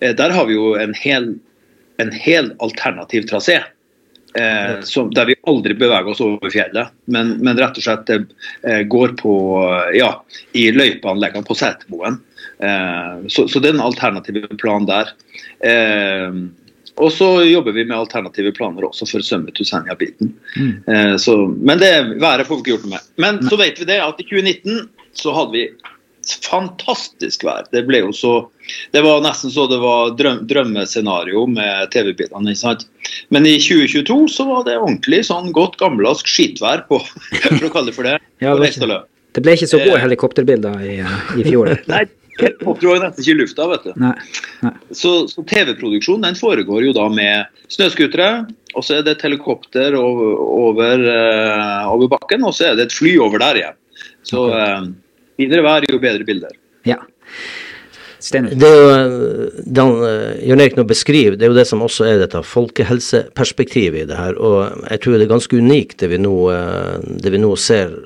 eh, 0.00 0.12
der 0.18 0.34
har 0.34 0.46
vi 0.50 0.58
jo 0.58 0.74
en 0.78 0.94
hel, 0.98 1.32
en 2.00 2.12
hel 2.12 2.52
alternativ 2.64 3.28
trasé. 3.30 3.60
Eh, 4.34 4.80
som, 4.88 5.10
der 5.12 5.28
vi 5.28 5.34
aldri 5.46 5.74
beveger 5.76 6.08
oss 6.08 6.22
over 6.24 6.48
fjellet, 6.52 6.94
men, 7.04 7.34
men 7.44 7.58
rett 7.60 7.76
og 7.76 7.84
slett 7.84 8.08
eh, 8.14 8.80
går 8.88 9.12
på 9.18 9.34
ja, 9.92 10.14
i 10.56 10.70
løypeanleggene 10.72 11.44
på 11.44 11.56
Setermoen. 11.58 12.16
Eh, 12.64 13.28
så, 13.28 13.44
så 13.48 13.60
det 13.60 13.72
er 13.72 13.76
en 13.76 13.84
alternativ 13.84 14.46
plan 14.62 14.88
der. 14.88 15.12
Eh, 15.68 16.40
og 17.00 17.12
så 17.12 17.28
jobber 17.44 17.72
vi 17.72 17.84
med 17.84 17.96
alternative 17.96 18.52
planer 18.56 18.84
også 18.88 19.06
for 19.08 19.24
Summit 19.24 19.56
to 19.56 19.64
Senja-biten. 19.68 20.34
Mm. 20.56 20.72
Eh, 20.88 21.46
men 21.56 21.80
det 21.80 21.92
været 22.20 22.48
får 22.48 22.56
vi 22.56 22.60
ikke 22.60 22.74
gjort 22.74 22.88
noe 22.88 22.96
med. 22.96 23.08
Men 23.24 23.40
så 23.48 23.60
vet 23.60 23.80
vi 23.80 23.88
det 23.88 24.00
at 24.04 24.20
i 24.20 24.28
2019 24.28 24.88
så 25.16 25.32
hadde 25.36 25.56
vi 25.56 25.66
fantastisk 26.44 27.44
vær. 27.46 27.66
Det 27.72 27.84
ble 27.88 28.02
jo 28.04 28.12
så 28.14 28.32
Det 28.94 29.02
var 29.02 29.22
nesten 29.24 29.50
så 29.50 29.66
det 29.70 29.80
var 29.82 30.12
drøm, 30.16 30.44
drømmescenario 30.48 31.44
med 31.50 31.90
TV-bildene. 31.90 32.52
ikke 32.52 32.62
sant? 32.62 32.86
Men 33.34 33.46
i 33.46 33.56
2022 33.58 34.28
så 34.30 34.46
var 34.46 34.64
det 34.68 34.78
ordentlig 34.78 35.24
sånn 35.26 35.50
godt 35.52 35.78
gammelask 35.82 36.28
skitvær 36.30 36.86
på, 36.88 37.00
for 37.42 37.66
å 37.68 37.72
kalle 37.74 37.90
det 37.90 37.96
for 37.98 38.06
det. 38.08 38.18
Ja, 38.38 38.54
det 38.54 38.70
på 38.70 38.86
ikke- 38.86 39.02
Det 39.34 39.42
ble 39.42 39.56
ikke 39.56 39.70
så 39.70 39.80
gode 39.82 40.00
helikopterbilder 40.00 40.80
i, 40.84 40.98
eh, 41.00 41.40
i 41.40 41.44
fjor. 41.48 41.72
Nei, 41.92 42.04
helikopter 42.38 42.88
var 42.92 43.02
nesten 43.06 43.24
ikke 43.24 43.34
i 43.34 43.40
lufta, 43.42 43.68
vet 43.68 43.84
du. 43.88 43.92
Nei. 43.96 44.14
Nei. 44.62 44.74
Så, 44.92 45.26
så 45.28 45.42
TV-produksjonen 45.42 46.28
den 46.28 46.38
foregår 46.38 46.86
jo 46.86 46.92
da 46.96 47.08
med 47.08 47.62
snøscootere, 47.72 48.46
og 48.76 48.84
så 48.84 48.98
er 48.98 49.06
det 49.06 49.16
et 49.16 49.24
helikopter 49.26 49.96
over, 49.98 50.36
over, 50.38 51.06
eh, 51.08 51.86
over 51.90 52.12
bakken, 52.12 52.44
og 52.44 52.54
så 52.54 52.70
er 52.70 52.76
det 52.78 52.90
et 52.90 52.96
fly 52.96 53.16
over 53.18 53.42
der 53.42 53.62
igjen. 53.62 53.78
Så 54.22 54.44
uh, 54.52 54.84
finere 55.40 55.64
vær, 55.66 55.86
jo 55.88 56.00
bedre 56.02 56.26
bilder. 56.28 56.56
Ja. 56.88 56.98
Det 58.22 58.38
er 58.38 58.76
jo 58.78 58.90
eh, 58.94 59.62
det 59.66 59.82
han, 59.82 59.96
eh, 60.06 60.42
Jørn 60.46 60.60
Erik 60.62 60.76
nå 60.78 60.84
beskriver, 60.86 61.34
det 61.34 61.46
er 61.46 61.50
jo 61.50 61.56
det 61.56 61.64
som 61.66 61.82
også 61.82 62.06
er 62.06 62.20
dette 62.20 62.38
folkehelseperspektivet 62.46 64.04
i 64.04 64.06
det 64.06 64.18
her. 64.18 64.38
Og 64.38 64.84
jeg 64.86 65.02
tror 65.02 65.16
det 65.16 65.26
er 65.26 65.32
ganske 65.32 65.58
unikt 65.58 65.96
det 66.02 66.10
vi 66.12 66.20
nå, 66.22 66.34
eh, 66.54 67.02
det 67.24 67.32
vi 67.34 67.40
nå 67.42 67.50
ser 67.58 67.96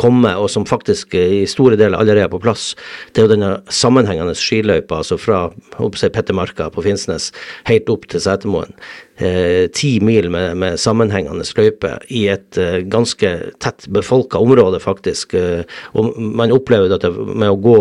komme, 0.00 0.32
og 0.34 0.50
som 0.50 0.66
faktisk 0.66 1.14
i 1.14 1.44
store 1.50 1.78
deler 1.78 2.00
allerede 2.00 2.26
er 2.26 2.32
på 2.32 2.42
plass. 2.42 2.72
Det 3.12 3.22
er 3.22 3.28
jo 3.28 3.34
denne 3.36 3.52
sammenhengende 3.70 4.34
skiløypa, 4.38 5.04
altså 5.04 5.20
fra 5.20 5.46
Petter 5.50 5.86
Marka 5.86 6.10
Pettermarka 6.16 6.70
på 6.74 6.84
Finnsnes 6.84 7.30
helt 7.70 7.88
opp 7.92 8.08
til 8.10 8.22
Setermoen. 8.24 8.74
Eh, 9.20 9.68
Ti 9.68 10.00
mil 10.00 10.30
med, 10.32 10.56
med 10.56 10.80
sammenhengende 10.80 11.44
løype 11.58 11.98
i 12.08 12.24
et 12.32 12.56
eh, 12.56 12.80
ganske 12.88 13.32
tett 13.60 13.84
befolka 13.92 14.40
område, 14.40 14.80
faktisk. 14.80 15.34
Eh, 15.36 15.66
og 15.92 16.16
man 16.16 16.54
opplever 16.54 16.88
dette 16.88 17.12
med 17.12 17.50
å 17.50 17.60
gå 17.60 17.80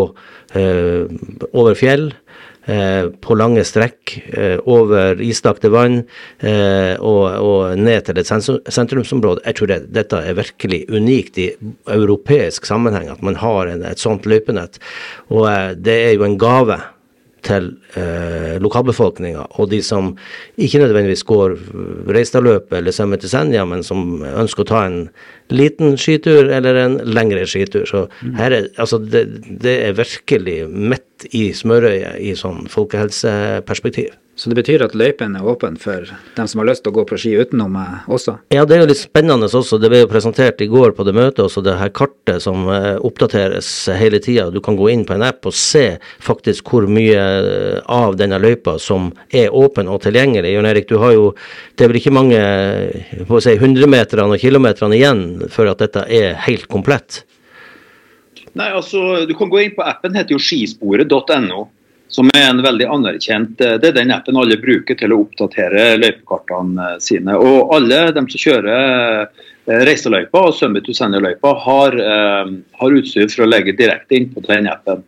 over 0.49 1.75
fjell, 1.77 2.07
på 3.21 3.35
lange 3.37 3.61
strekk, 3.65 4.15
over 4.65 5.21
islagte 5.21 5.69
vann 5.69 5.99
og, 6.01 7.21
og 7.37 7.77
ned 7.77 8.07
til 8.07 8.17
et 8.17 8.29
sentrumsområde. 8.29 9.43
Jeg 9.45 9.57
tror 9.59 9.69
det, 9.69 9.77
dette 9.93 10.21
er 10.25 10.37
virkelig 10.37 10.79
unikt 10.89 11.37
i 11.37 11.47
europeisk 11.93 12.65
sammenheng, 12.69 13.11
at 13.13 13.21
man 13.25 13.37
har 13.41 13.69
en, 13.69 13.85
et 13.85 14.01
sånt 14.01 14.25
løypenett. 14.29 14.81
Og 15.29 15.45
det 15.77 15.99
er 16.07 16.15
jo 16.17 16.25
en 16.25 16.39
gave 16.41 16.81
til 17.45 17.71
eh, 17.99 18.55
lokalbefolkninga, 18.61 19.45
og 19.61 19.69
de 19.71 19.81
som 19.85 20.13
ikke 20.57 20.81
nødvendigvis 20.83 21.25
går 21.27 21.55
Reistadløpet 22.09 22.79
eller 22.79 22.95
Summit 22.95 23.23
til 23.23 23.31
Senja, 23.31 23.65
men 23.65 23.83
som 23.85 24.23
ønsker 24.23 24.65
å 24.65 24.71
ta 24.71 24.85
en 24.87 25.01
liten 25.53 25.97
skitur 25.99 26.49
eller 26.49 26.79
en 26.83 26.97
lengre 27.09 27.45
skitur. 27.49 27.85
Så 27.89 28.05
her 28.37 28.55
er, 28.55 28.71
altså 28.77 29.01
det, 29.01 29.25
det 29.61 29.75
er 29.87 29.99
virkelig 29.99 30.61
midt 30.69 31.29
i 31.35 31.49
smørøyet 31.55 32.19
i 32.23 32.35
sånn 32.37 32.65
folkehelseperspektiv. 32.71 34.15
Så 34.39 34.47
det 34.47 34.55
betyr 34.55 34.85
at 34.85 34.93
løypen 34.95 35.33
er 35.35 35.43
åpen 35.51 35.75
for 35.75 36.07
dem 36.37 36.47
som 36.47 36.61
har 36.61 36.69
lyst 36.69 36.85
til 36.85 36.93
å 36.93 36.95
gå 36.95 37.03
på 37.09 37.17
ski 37.19 37.33
utenom 37.41 37.73
meg 37.75 38.05
også? 38.07 38.37
Ja, 38.55 38.63
det 38.63 38.77
er 38.77 38.85
jo 38.85 38.87
litt 38.93 39.01
spennende 39.01 39.49
også. 39.51 39.75
Det 39.83 39.89
ble 39.91 39.99
jo 40.05 40.07
presentert 40.07 40.61
i 40.63 40.69
går 40.71 40.93
på 40.95 41.03
det 41.03 41.13
møtet 41.17 41.41
også, 41.43 41.59
det 41.65 41.73
her 41.75 41.91
kartet 41.91 42.39
som 42.45 42.63
eh, 42.71 42.95
oppdateres 43.03 43.67
hele 43.99 44.21
tida. 44.23 44.47
Du 44.47 44.61
kan 44.63 44.79
gå 44.79 44.87
inn 44.93 45.03
på 45.03 45.17
en 45.17 45.25
app 45.27 45.49
og 45.49 45.57
se 45.59 45.97
faktisk 46.23 46.71
hvor 46.71 46.87
mye 46.87 47.19
eh, 47.19 47.81
av 47.91 48.15
denne 48.21 48.39
løypa 48.39 48.77
som 48.79 49.09
er 49.27 49.51
åpen 49.51 49.91
og 49.91 50.05
tilgjengelig. 50.05 50.55
Jon 50.55 50.69
Erik, 50.71 50.87
du 50.87 51.01
har 51.03 51.17
jo 51.17 51.33
Det 51.75 51.83
er 51.83 51.91
vel 51.91 51.99
ikke 51.99 52.15
mange 52.15 52.39
eh, 52.39 53.11
på 53.27 53.41
å 53.41 53.43
si, 53.43 53.57
hundremeterne 53.59 54.37
og 54.37 54.39
kilometerne 54.39 54.95
igjen 54.95 55.25
før 55.51 55.73
at 55.73 55.83
dette 55.85 56.05
er 56.05 56.37
helt 56.45 56.67
komplett? 56.71 57.23
Nei, 58.57 58.71
altså, 58.73 59.25
Du 59.25 59.35
kan 59.37 59.49
gå 59.49 59.61
inn 59.63 59.75
på 59.75 59.85
appen, 59.85 60.15
heter 60.17 60.35
jo 60.35 60.41
skisporet.no. 60.43 61.67
Som 62.09 62.31
er 62.33 62.47
en 62.47 62.63
veldig 62.65 62.87
anerkjent 62.89 63.59
eh, 63.61 63.75
Det 63.77 63.91
er 63.91 63.99
den 63.99 64.11
appen 64.15 64.37
alle 64.41 64.57
bruker 64.57 64.97
til 64.97 65.13
å 65.13 65.19
oppdatere 65.21 65.93
løypekartene 66.01 66.95
sine. 67.05 67.37
Og 67.37 67.69
alle 67.75 68.07
de 68.15 68.23
som 68.33 68.41
kjører 68.41 68.87
eh, 69.21 69.45
Reiseløypa 69.85 70.41
og 70.47 70.55
Summit 70.57 70.87
to 70.87 70.95
Senja-løypa, 70.97 71.53
har, 71.67 71.97
eh, 72.01 72.51
har, 72.81 72.97
utstyr 72.97 73.29
for 73.29 73.45
å 73.45 73.49
legge 73.51 73.77
direkte 73.77 74.17
inn 74.17 74.29
på 74.33 74.41
den 74.47 74.67
appen. 74.71 75.03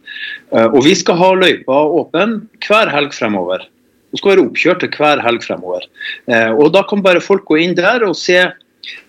Eh, 0.54 0.68
og 0.68 0.84
vi 0.86 0.94
skal 0.96 1.18
ha 1.18 1.32
løypa 1.34 1.82
åpen 1.98 2.44
hver 2.68 2.94
helg 2.94 3.18
fremover. 3.18 3.66
Det 4.12 4.20
skal 4.20 4.36
være 4.36 4.46
oppkjørt 4.46 4.84
til 4.84 4.92
hver 5.00 5.24
helg 5.24 5.42
fremover. 5.46 5.88
Eh, 6.28 6.52
og 6.52 6.74
Da 6.76 6.84
kan 6.84 7.02
bare 7.02 7.24
folk 7.24 7.48
gå 7.48 7.58
inn 7.64 7.74
der 7.76 8.06
og 8.06 8.16
se 8.20 8.38
eh, 8.38 8.54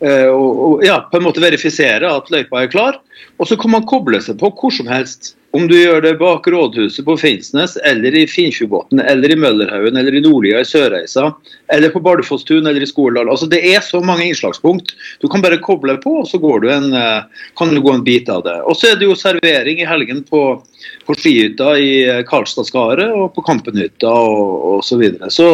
og, 0.02 0.50
og 0.66 0.84
ja, 0.86 1.00
på 1.10 1.18
en 1.18 1.26
måte 1.26 1.42
verifisere 1.42 2.10
at 2.10 2.30
løypa 2.32 2.64
er 2.64 2.72
klar. 2.72 2.98
Og 3.40 3.48
så 3.48 3.56
kan 3.58 3.72
man 3.72 3.86
koble 3.88 4.20
seg 4.22 4.38
på 4.40 4.50
hvor 4.58 4.74
som 4.74 4.90
helst. 4.90 5.34
Om 5.52 5.66
du 5.68 5.74
gjør 5.76 6.00
det 6.00 6.14
bak 6.16 6.46
rådhuset 6.48 7.04
på 7.04 7.14
Finnsnes, 7.20 7.74
eller 7.84 8.14
i 8.16 8.22
Finnsjubotn, 8.30 9.02
eller 9.04 9.34
i 9.34 9.36
Møllerhaugen, 9.36 9.98
eller 10.00 10.14
i 10.16 10.22
Nordlia 10.24 10.62
i 10.62 10.68
Sørreisa, 10.68 11.26
eller 11.68 11.92
på 11.92 12.00
Bardufossstuen 12.00 12.64
eller 12.70 12.80
i 12.80 12.88
Skoledal. 12.88 13.28
Altså, 13.28 13.50
det 13.52 13.60
er 13.68 13.84
så 13.84 14.00
mange 14.00 14.24
innslagspunkt. 14.30 14.94
Du 15.20 15.28
kan 15.28 15.44
bare 15.44 15.60
koble 15.60 15.98
på, 16.00 16.14
og 16.22 16.30
så 16.30 16.40
går 16.40 16.64
du 16.64 16.70
en, 16.72 16.88
eh, 16.96 17.44
kan 17.58 17.74
du 17.74 17.82
gå 17.84 17.92
en 17.92 18.04
bit 18.06 18.30
av 18.32 18.46
det. 18.46 18.56
Og 18.64 18.78
så 18.80 18.92
er 18.92 18.96
det 18.96 19.10
jo 19.10 19.18
servering 19.18 19.82
i 19.82 19.88
helgen 19.90 20.22
på, 20.24 20.40
på 21.04 21.18
skihytta 21.20 21.74
i 21.76 21.92
Karlstadskaret 22.30 23.12
og 23.12 23.34
på 23.36 23.44
Kampenhytta 23.44 24.08
og 24.08 24.78
osv. 24.78 24.88
Så, 24.88 25.00
videre. 25.02 25.30
så 25.32 25.48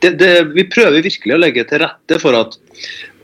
det, 0.00 0.16
det, 0.20 0.32
vi 0.56 0.64
prøver 0.68 1.04
virkelig 1.04 1.36
å 1.36 1.42
legge 1.42 1.64
til 1.68 1.84
rette 1.84 2.20
for 2.22 2.36
at 2.40 2.56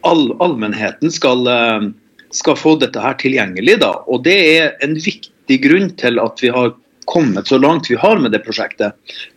all, 0.08 0.30
allmennheten 0.42 1.12
skal, 1.12 1.46
eh, 1.46 1.88
skal 2.30 2.56
få 2.56 2.76
dette 2.80 3.00
her 3.00 3.14
tilgjengelig. 3.20 3.80
Da. 3.82 3.94
Og 4.06 4.24
det 4.26 4.38
er 4.58 4.72
en 4.84 4.94
viktig 4.94 5.58
grunn 5.62 5.90
til 6.00 6.20
at 6.22 6.42
vi 6.42 6.52
har 6.54 6.74
kommet 7.10 7.48
så 7.50 7.58
langt 7.58 7.90
vi 7.90 7.98
har 7.98 8.18
med 8.22 8.32
det 8.32 8.42
prosjektet. 8.44 8.94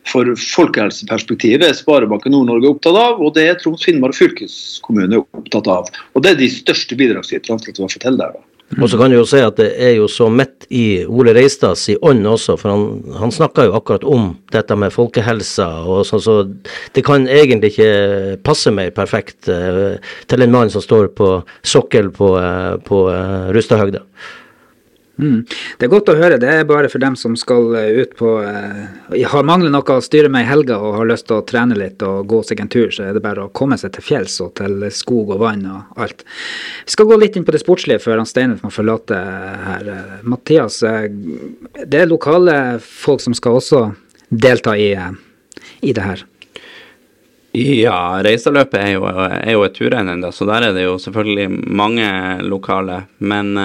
For 0.08 0.28
folkehelseperspektivet 0.38 1.66
er 1.66 1.78
Sparebanken 1.78 2.36
Nord-Norge 2.36 2.76
opptatt 2.76 3.00
av, 3.00 3.22
og 3.22 3.34
det 3.38 3.48
er 3.50 3.58
Troms 3.62 3.86
Finnmark 3.86 4.18
fylkeskommune 4.18 5.24
opptatt 5.26 5.68
av. 5.72 5.90
Og 6.14 6.26
Det 6.26 6.36
er 6.36 6.44
de 6.44 6.52
største 6.52 6.98
bidragsyterne 6.98 7.62
til 7.64 7.82
har 7.82 7.90
fått 7.90 8.06
til 8.06 8.18
det. 8.22 8.30
da. 8.38 8.55
Og 8.74 8.90
så 8.90 8.98
kan 8.98 9.14
du 9.14 9.20
jo 9.20 9.26
si 9.30 9.40
at 9.46 9.60
det 9.60 9.68
er 9.78 9.94
jo 10.00 10.08
så 10.10 10.26
midt 10.34 10.66
i 10.74 11.06
Ole 11.06 11.36
Reistads 11.38 11.84
i 11.94 11.98
ånd 12.02 12.26
også, 12.28 12.56
for 12.58 12.74
han, 12.74 12.86
han 13.22 13.34
snakka 13.34 13.68
jo 13.68 13.76
akkurat 13.78 14.08
om 14.10 14.32
dette 14.52 14.78
med 14.80 14.94
folkehelsa. 14.94 15.68
og 15.86 16.02
sånn, 16.10 16.24
så 16.26 16.36
Det 16.96 17.06
kan 17.06 17.28
egentlig 17.30 17.76
ikke 17.76 18.40
passe 18.44 18.74
mer 18.74 18.90
perfekt 18.96 19.52
uh, 19.54 20.02
til 20.28 20.42
en 20.42 20.56
mann 20.58 20.74
som 20.74 20.82
står 20.82 21.14
på 21.14 21.30
sokkel 21.62 22.10
på, 22.16 22.34
uh, 22.42 22.82
på 22.82 23.06
uh, 23.14 23.54
Rustadhøgda. 23.54 24.02
Mm. 25.16 25.46
Det 25.80 25.88
er 25.88 25.92
godt 25.92 26.10
å 26.12 26.16
høre. 26.18 26.38
Det 26.42 26.50
er 26.52 26.66
bare 26.68 26.90
for 26.92 27.00
dem 27.00 27.16
som 27.20 27.38
skal 27.40 27.70
eh, 27.80 28.02
ut 28.04 28.16
på 28.20 28.34
eh, 28.44 29.22
Har 29.32 29.48
mangler 29.48 29.72
noe 29.72 29.96
å 29.96 30.04
styre 30.04 30.28
med 30.32 30.44
i 30.44 30.50
helga 30.50 30.76
og 30.76 30.98
har 30.98 31.08
lyst 31.08 31.30
til 31.30 31.38
å 31.40 31.46
trene 31.48 31.78
litt 31.80 32.04
og 32.04 32.28
gå 32.32 32.42
seg 32.44 32.60
en 32.60 32.72
tur, 32.72 32.92
så 32.92 33.08
er 33.08 33.16
det 33.16 33.24
bare 33.24 33.46
å 33.46 33.54
komme 33.56 33.78
seg 33.80 33.94
til 33.96 34.04
fjells 34.04 34.36
og 34.44 34.56
til 34.60 34.84
skog 34.92 35.32
og 35.38 35.42
vann 35.46 35.64
og 35.72 36.02
alt. 36.04 36.26
Vi 36.84 36.96
skal 36.98 37.08
gå 37.08 37.20
litt 37.22 37.40
inn 37.40 37.48
på 37.48 37.56
det 37.56 37.64
sportslige 37.64 38.04
før 38.04 38.20
han 38.20 38.30
Steinulf 38.30 38.66
må 38.66 38.74
forlate 38.74 39.20
her. 39.66 39.88
Uh, 39.88 40.16
Mathias, 40.28 40.82
det 40.82 42.00
er 42.02 42.10
lokale 42.10 42.56
folk 42.84 43.24
som 43.24 43.36
skal 43.38 43.60
også 43.60 43.86
delta 44.30 44.76
i, 44.78 44.92
i 45.86 45.94
det 45.96 46.04
her? 46.04 46.26
Ja, 47.56 48.20
Reisaløpet 48.26 48.82
er 48.82 48.98
er 49.00 49.54
jo 49.54 49.64
et 49.64 49.78
turrenn 49.78 50.12
ennå, 50.12 50.34
så 50.36 50.48
der 50.50 50.68
er 50.68 50.76
det 50.76 50.84
jo 50.84 50.98
selvfølgelig 51.00 51.48
mange 51.72 52.10
lokale. 52.44 53.06
Men 53.24 53.56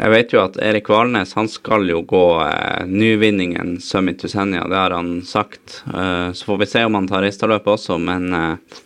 jeg 0.00 0.12
vet 0.14 0.32
jo 0.32 0.40
at 0.40 0.56
Erik 0.64 0.88
Valnes 0.88 1.34
han 1.36 1.48
skal 1.50 1.84
jo 1.90 2.00
gå 2.08 2.24
eh, 2.46 2.86
nyvinningen 2.88 3.74
Summit 3.84 4.22
to 4.22 4.30
Senja, 4.32 4.64
det 4.68 4.78
har 4.78 4.94
han 4.96 5.18
sagt. 5.28 5.82
Eh, 5.92 6.32
så 6.32 6.46
får 6.48 6.62
vi 6.62 6.68
se 6.70 6.84
om 6.84 6.96
han 6.96 7.08
tar 7.10 7.24
Reistadløpet 7.26 7.74
også, 7.74 7.98
men 8.00 8.32
eh, 8.32 8.78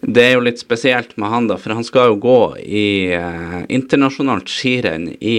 det 0.00 0.24
er 0.24 0.34
jo 0.36 0.44
litt 0.44 0.60
spesielt 0.60 1.14
med 1.20 1.32
han, 1.32 1.48
da, 1.48 1.58
for 1.60 1.76
han 1.76 1.84
skal 1.84 2.12
jo 2.12 2.18
gå 2.24 2.40
i 2.64 2.86
eh, 3.16 3.60
internasjonalt 3.68 4.48
skirenn 4.48 5.10
i 5.20 5.38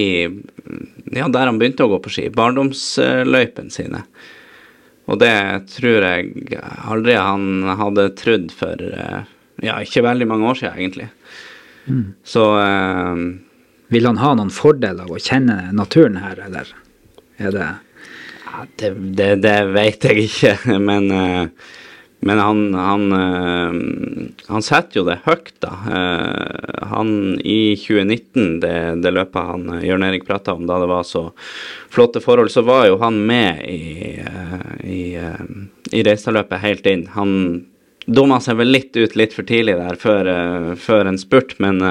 Ja, 1.16 1.28
der 1.30 1.48
han 1.48 1.60
begynte 1.62 1.86
å 1.86 1.92
gå 1.92 2.00
på 2.04 2.12
ski. 2.12 2.30
Barndomsløypene 2.34 3.74
sine. 3.74 4.02
Og 5.06 5.20
det 5.22 5.36
tror 5.70 6.06
jeg 6.06 6.60
aldri 6.90 7.18
han 7.18 7.66
hadde 7.78 8.10
trodd 8.18 8.50
for 8.54 8.82
eh, 8.90 9.26
ja, 9.66 9.78
ikke 9.82 10.06
veldig 10.06 10.30
mange 10.30 10.50
år 10.50 10.62
siden, 10.62 10.80
egentlig. 10.82 11.10
Mm. 11.86 12.08
Så 12.26 12.46
eh, 12.60 13.22
vil 13.88 14.06
han 14.10 14.22
ha 14.22 14.34
noen 14.38 14.54
fordel 14.54 15.02
av 15.04 15.12
å 15.14 15.22
kjenne 15.22 15.72
naturen 15.76 16.20
her, 16.22 16.40
eller 16.48 16.72
er 17.38 17.56
det 17.56 17.72
ja, 18.56 18.66
det, 18.80 18.90
det, 19.18 19.32
det, 19.44 19.58
vet 19.76 20.06
jeg 20.08 20.28
ikke, 20.30 20.54
men, 20.90 21.10
eh, 21.12 21.74
men 22.26 22.42
han, 22.42 22.62
han, 22.80 23.06
eh, 23.18 23.76
han, 24.48 24.66
setter 24.66 25.02
jo 25.02 25.06
det 25.10 25.20
høyt, 25.26 25.54
da. 25.64 25.74
Eh, 25.92 26.88
han 26.94 27.12
i 27.44 27.76
2019, 27.82 28.62
det, 28.64 28.76
det 29.04 29.14
løpet 29.14 29.52
han 29.52 29.84
Jørn 29.84 30.08
Erik 30.08 30.26
prata 30.28 30.56
om 30.56 30.66
da 30.70 30.80
det 30.82 30.90
var 30.90 31.06
så 31.08 31.28
flotte 31.92 32.24
forhold, 32.24 32.54
så 32.54 32.64
var 32.66 32.88
jo 32.90 33.00
han 33.04 33.20
med 33.28 33.66
i, 33.68 34.16
i, 34.88 35.04
i 35.92 36.04
Reistadløpet 36.08 36.64
helt 36.64 36.88
inn. 36.92 37.08
Han 37.18 37.32
dumma 38.06 38.40
seg 38.40 38.60
vel 38.62 38.72
litt 38.72 38.96
ut 38.96 39.16
litt 39.18 39.34
for 39.34 39.48
tidlig 39.50 39.76
der 39.80 39.98
før, 40.00 40.30
før 40.78 41.10
en 41.10 41.18
spurt, 41.20 41.58
men 41.64 41.82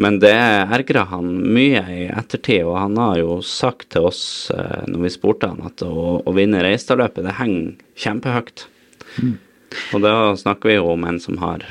men 0.00 0.18
det 0.22 0.32
ergra 0.32 1.04
han 1.10 1.28
mye 1.52 1.82
i 1.92 2.02
ettertid, 2.08 2.64
og 2.64 2.78
han 2.80 2.96
har 2.96 3.18
jo 3.20 3.36
sagt 3.44 3.90
til 3.92 4.08
oss 4.08 4.22
eh, 4.54 4.86
når 4.88 5.04
vi 5.04 5.12
spurte 5.12 5.50
han 5.52 5.60
at 5.68 5.84
å, 5.84 6.22
å 6.24 6.34
vinne 6.36 6.62
Reistadløpet, 6.64 7.26
det 7.26 7.36
henger 7.36 7.74
kjempehøyt. 8.00 8.66
Mm. 9.20 9.34
Og 9.92 10.04
da 10.04 10.14
snakker 10.40 10.70
vi 10.70 10.78
jo 10.78 10.90
om 10.94 11.04
en 11.08 11.20
som 11.20 11.36
har 11.42 11.66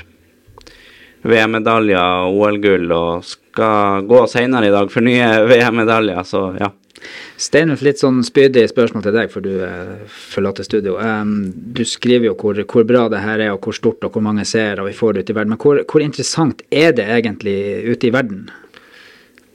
VM-medaljer, 1.26 2.30
OL-gull 2.30 2.94
og 2.94 3.26
skal 3.26 4.06
gå 4.10 4.22
senere 4.30 4.70
i 4.70 4.74
dag 4.74 4.94
for 4.94 5.06
nye 5.06 5.34
VM-medaljer, 5.52 6.22
så 6.28 6.46
ja. 6.62 6.72
Steinulf, 7.42 7.84
litt 7.86 8.02
sånn 8.02 8.22
spydig 8.26 8.68
spørsmål 8.72 9.06
til 9.06 9.18
deg, 9.18 9.32
for 9.34 9.46
du 9.46 9.52
eh, 9.66 10.08
forlater 10.08 10.68
studio. 10.68 10.98
Du 11.76 11.84
skriver 11.88 12.32
jo 12.32 12.38
hvor, 12.40 12.64
hvor, 12.64 12.88
bra 12.88 13.08
det 13.12 13.24
her 13.26 13.40
er, 13.40 13.54
og 13.56 13.66
hvor 13.66 13.78
stort 13.78 14.08
og 14.08 14.16
hvor 14.16 14.26
mange 14.26 14.46
seere 14.48 14.86
vi 14.88 14.98
får 14.98 15.22
ute 15.22 15.34
i 15.34 15.38
verden. 15.38 15.56
Men 15.56 15.62
hvor, 15.62 15.84
hvor 15.88 16.04
interessant 16.06 16.66
er 16.72 16.96
det 16.98 17.08
egentlig 17.20 17.58
ute 17.92 18.10
i 18.10 18.16
verden? 18.16 18.50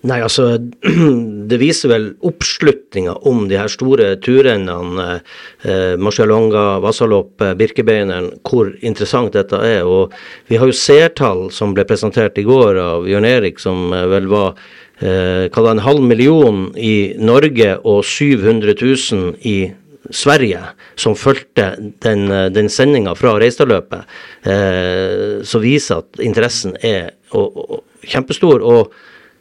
Nei, 0.06 0.20
altså 0.22 0.58
Det 1.50 1.58
viser 1.60 1.90
vel 1.90 2.06
oppslutninga 2.26 3.16
om 3.28 3.46
de 3.50 3.58
her 3.58 3.70
store 3.72 4.12
turrennene, 4.22 5.20
eh, 5.66 5.94
Marcialonga, 5.98 6.78
Vasalopp, 6.84 7.40
eh, 7.42 7.54
Birkebeineren, 7.58 8.30
hvor 8.46 8.72
interessant 8.86 9.34
dette 9.36 9.58
er. 9.66 9.86
Og 9.86 10.14
vi 10.50 10.60
har 10.60 10.70
jo 10.70 10.76
seertall 10.76 11.46
som 11.54 11.74
ble 11.74 11.86
presentert 11.88 12.38
i 12.38 12.46
går 12.46 12.80
av 12.82 13.08
Jørn 13.10 13.28
Erik, 13.28 13.62
som 13.62 13.88
eh, 13.94 14.06
vel 14.10 14.28
var 14.30 14.58
eh, 15.00 15.48
en 15.70 15.82
halv 15.84 16.02
million 16.02 16.70
i 16.76 17.14
Norge 17.18 17.76
og 17.84 18.04
700 18.04 18.74
000 18.80 19.34
i 19.42 19.72
Sverige, 20.10 20.60
som 20.94 21.16
fulgte 21.16 21.74
den, 22.02 22.30
eh, 22.30 22.48
den 22.50 22.68
sendinga 22.68 23.14
fra 23.14 23.38
Reistadløpet, 23.40 24.06
eh, 24.44 25.42
som 25.42 25.62
viser 25.62 25.98
at 26.04 26.22
interessen 26.22 26.76
er 26.82 27.12
og, 27.32 27.56
og, 27.56 27.84
kjempestor. 28.06 28.62
og 28.62 28.92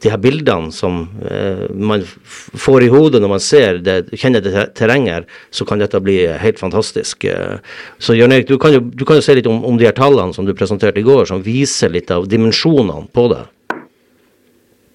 de 0.02 0.10
her 0.12 0.20
bildene 0.20 0.72
som 0.74 1.06
eh, 1.24 1.66
man 1.72 2.04
får 2.04 2.84
i 2.84 2.90
hodet 2.92 3.20
når 3.22 3.32
man 3.32 3.42
ser 3.42 3.80
det, 3.84 3.96
kjenner 4.12 4.44
det 4.44 4.66
terrenget, 4.76 5.28
så 5.50 5.64
kan 5.68 5.80
dette 5.80 6.00
bli 6.04 6.18
helt 6.40 6.60
fantastisk. 6.60 7.24
Eh, 7.24 7.56
så 7.98 8.16
Jørn 8.16 8.36
Erik, 8.36 8.48
du 8.50 8.58
kan 8.60 8.74
jo, 8.76 8.82
du 8.84 9.06
kan 9.08 9.16
jo 9.16 9.24
se 9.24 9.38
litt 9.38 9.48
om, 9.50 9.62
om 9.64 9.78
de 9.80 9.88
her 9.88 9.96
tallene 9.96 10.36
som 10.36 10.46
du 10.46 10.54
presenterte 10.56 11.00
i 11.00 11.06
går, 11.06 11.24
som 11.30 11.44
viser 11.44 11.94
litt 11.94 12.12
av 12.12 12.28
dimensjonene 12.28 13.08
på 13.16 13.28
det. 13.32 13.42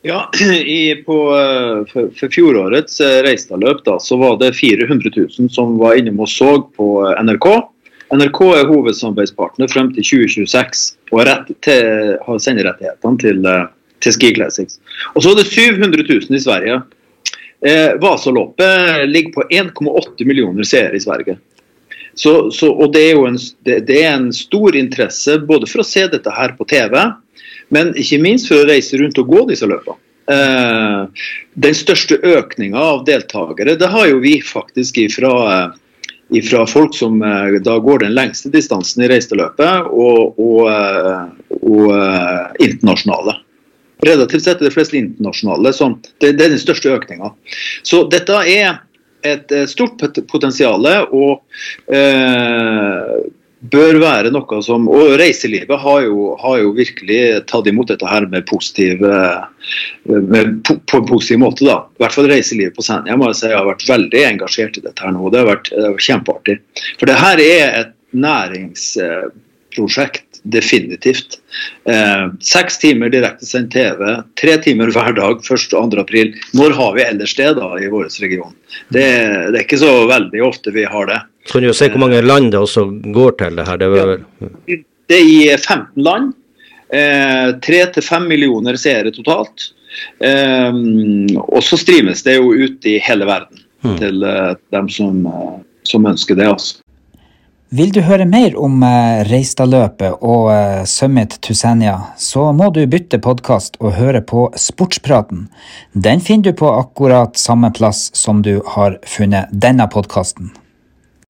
Ja, 0.02 0.32
i, 0.66 0.96
på, 0.96 1.38
eh, 1.38 1.92
for, 1.94 2.10
for, 2.20 2.30
fjorårets 2.34 3.02
eh, 3.02 3.20
Reistadløp 3.26 3.84
da, 3.86 4.00
så 4.00 4.18
var 4.18 4.40
det 4.42 4.54
400 4.58 5.12
000 5.16 5.50
som 5.54 5.78
var 5.78 6.00
innom 6.00 6.24
og 6.26 6.30
så 6.30 6.56
på 6.78 6.88
eh, 7.06 7.22
NRK. 7.22 7.48
NRK 8.12 8.40
er 8.58 8.72
hovedsamarbeidspartner 8.72 9.70
frem 9.72 9.92
til 9.96 10.08
2026 10.08 10.82
og 11.14 11.22
rett 11.30 11.54
til, 11.64 12.18
har 12.26 12.42
senderettighetene 12.44 13.22
til, 13.22 13.46
til 14.04 14.16
Ski 14.18 14.34
Classics. 14.36 14.82
Og 15.14 15.24
så 15.24 15.32
er 15.32 15.40
det 15.40 15.48
700 15.48 16.04
000 16.10 16.36
i 16.36 16.42
Sverige. 16.44 16.82
Eh, 17.62 17.94
Vasaloppet 18.02 19.08
ligger 19.08 19.38
på 19.38 19.48
1,8 19.48 20.28
millioner 20.28 20.68
seere 20.68 20.98
i 20.98 21.04
Sverige. 21.04 21.38
Så, 22.14 22.52
så, 22.52 22.68
og 22.74 22.92
det 22.92 23.06
er 23.06 23.14
jo 23.16 23.28
en, 23.30 23.38
det, 23.64 23.84
det 23.88 24.02
er 24.02 24.16
en 24.18 24.32
stor 24.36 24.76
interesse 24.76 25.38
både 25.48 25.70
for 25.70 25.84
å 25.84 25.88
se 25.88 26.04
dette 26.12 26.34
her 26.36 26.58
på 26.58 26.68
TV, 26.68 26.98
men 27.76 27.94
ikke 28.00 28.22
minst 28.22 28.50
for 28.52 28.62
å 28.62 28.70
reise 28.70 29.00
rundt 29.00 29.20
og 29.22 29.30
gå 29.32 29.46
disse 29.52 29.68
løpene. 29.70 29.98
Eh, 30.32 31.24
den 31.66 31.76
største 31.76 32.20
økninga 32.22 32.80
av 32.80 33.06
deltakere 33.08 33.74
det 33.80 33.90
har 33.92 34.06
jo 34.12 34.20
vi 34.24 34.36
faktisk 34.46 35.00
ifra, 35.02 35.32
eh, 35.52 35.80
ifra 36.40 36.66
folk 36.70 36.96
som 36.96 37.18
eh, 37.26 37.58
da 37.66 37.78
går 37.82 38.06
den 38.06 38.16
lengste 38.16 38.52
distansen 38.54 39.04
i 39.04 39.10
reiseløpet, 39.12 39.90
og, 39.92 40.40
og, 40.40 40.68
og 41.62 42.62
internasjonale. 42.62 43.40
Relativt 44.02 44.46
sett 44.46 44.62
er 44.62 44.70
det 44.70 44.74
fleste 44.74 44.98
internasjonale. 44.98 45.74
Sånn. 45.78 46.00
det, 46.22 46.34
det 46.38 46.48
er 46.48 46.56
den 46.56 46.62
største 46.62 46.94
økninga. 46.96 47.34
Så 47.86 48.06
dette 48.10 48.40
er 48.50 48.80
et 49.22 49.52
eh, 49.52 49.68
stort 49.70 50.00
pot- 50.02 50.24
potensial 50.32 50.88
og 51.12 51.42
eh, 51.94 53.14
bør 53.70 54.00
være 54.02 54.32
noe 54.34 54.58
som 54.66 54.88
Og 54.90 55.14
reiselivet 55.22 55.78
har 55.84 56.00
jo, 56.08 56.32
har 56.42 56.56
jo 56.64 56.72
virkelig 56.78 57.20
tatt 57.50 57.68
imot 57.70 57.90
dette 57.92 58.08
her 58.10 58.24
med 58.32 58.48
positiv 58.50 58.96
eh, 59.06 59.42
med, 60.10 60.46
på, 60.66 60.72
på 60.90 60.96
en 60.98 61.10
positiv 61.10 61.38
måte. 61.44 61.62
da. 61.68 61.78
I 61.86 62.00
hvert 62.04 62.16
fall 62.18 62.32
reiselivet 62.32 62.76
på 62.78 62.86
Senja 62.86 63.14
jeg 63.14 63.36
si 63.38 63.50
har 63.54 63.70
vært 63.70 63.90
veldig 63.90 64.22
engasjert 64.32 64.74
i 64.80 64.86
dette 64.88 65.02
her 65.06 65.12
nå. 65.14 65.22
Det 65.30 65.40
har 65.44 65.52
vært, 65.52 65.68
det 65.70 66.06
kjempeartig. 66.08 66.56
For 66.98 67.06
det 67.10 67.18
her 67.22 67.38
er 67.46 67.66
et 67.84 67.94
næringsprosjekt. 68.18 70.26
Definitivt. 70.42 71.38
Eh, 71.86 72.34
seks 72.42 72.82
timer 72.82 73.14
direktesendt 73.14 73.70
TV, 73.76 74.26
tre 74.42 74.58
timer 74.64 74.90
hver 74.90 75.14
dag 75.14 75.38
1. 75.38 75.44
og 75.78 75.94
2. 75.94 76.02
april. 76.02 76.34
Når 76.58 76.74
har 76.80 76.92
vi 76.96 77.06
ellers 77.06 77.38
det 77.38 77.52
da 77.60 77.68
i 77.78 77.92
vår 77.94 78.10
region? 78.24 78.56
Det, 78.90 79.06
det 79.54 79.54
er 79.54 79.62
ikke 79.62 79.84
så 79.84 80.10
veldig 80.10 80.42
ofte 80.48 80.74
vi 80.74 80.82
har 80.90 81.06
det. 81.12 81.22
Så 81.46 81.54
kan 81.56 81.62
du 81.64 81.68
jo 81.72 81.74
se 81.78 81.90
hvor 81.90 82.04
mange 82.04 82.22
land 82.22 82.52
det 82.54 82.60
også 82.62 82.86
går 83.14 83.38
til 83.40 83.56
det 83.58 83.68
her. 83.68 83.78
Det 83.82 83.88
er 83.88 83.96
vel, 83.96 84.84
Det 85.10 85.18
er 85.18 85.26
i 85.26 85.58
15 85.58 86.04
land. 86.04 86.34
Tre 86.92 87.80
3-5 87.96 88.28
millioner 88.28 88.76
seere 88.80 89.12
totalt. 89.16 89.72
Eh, 90.24 90.72
og 91.42 91.64
så 91.64 91.80
streames 91.80 92.24
det 92.24 92.38
jo 92.38 92.52
ut 92.54 92.86
i 92.88 92.98
hele 93.04 93.26
verden 93.28 93.60
Mm. 93.84 93.98
til 93.98 94.24
eh, 94.24 94.54
dem 94.72 94.90
som, 94.90 95.26
eh, 95.26 95.60
som 95.84 96.06
ønsker 96.06 96.36
det. 96.38 96.46
altså. 96.48 96.78
Vil 97.72 97.90
du 97.96 98.02
høre 98.06 98.26
mer 98.30 98.54
om 98.60 98.84
eh, 98.84 99.24
Reistadløpet 99.26 100.20
og 100.22 100.52
eh, 100.54 100.84
Summit 100.86 101.38
Tusenia, 101.42 101.96
så 102.18 102.52
må 102.54 102.70
du 102.76 102.84
bytte 102.86 103.18
podkast 103.24 103.80
og 103.80 103.96
høre 103.98 104.22
på 104.22 104.50
Sportspraten. 104.60 105.48
Den 105.96 106.22
finner 106.22 106.52
du 106.52 106.60
på 106.62 106.70
akkurat 106.70 107.40
samme 107.40 107.72
plass 107.74 108.12
som 108.14 108.44
du 108.46 108.60
har 108.76 109.00
funnet 109.08 109.50
denne 109.52 109.88
podkasten. 109.90 110.52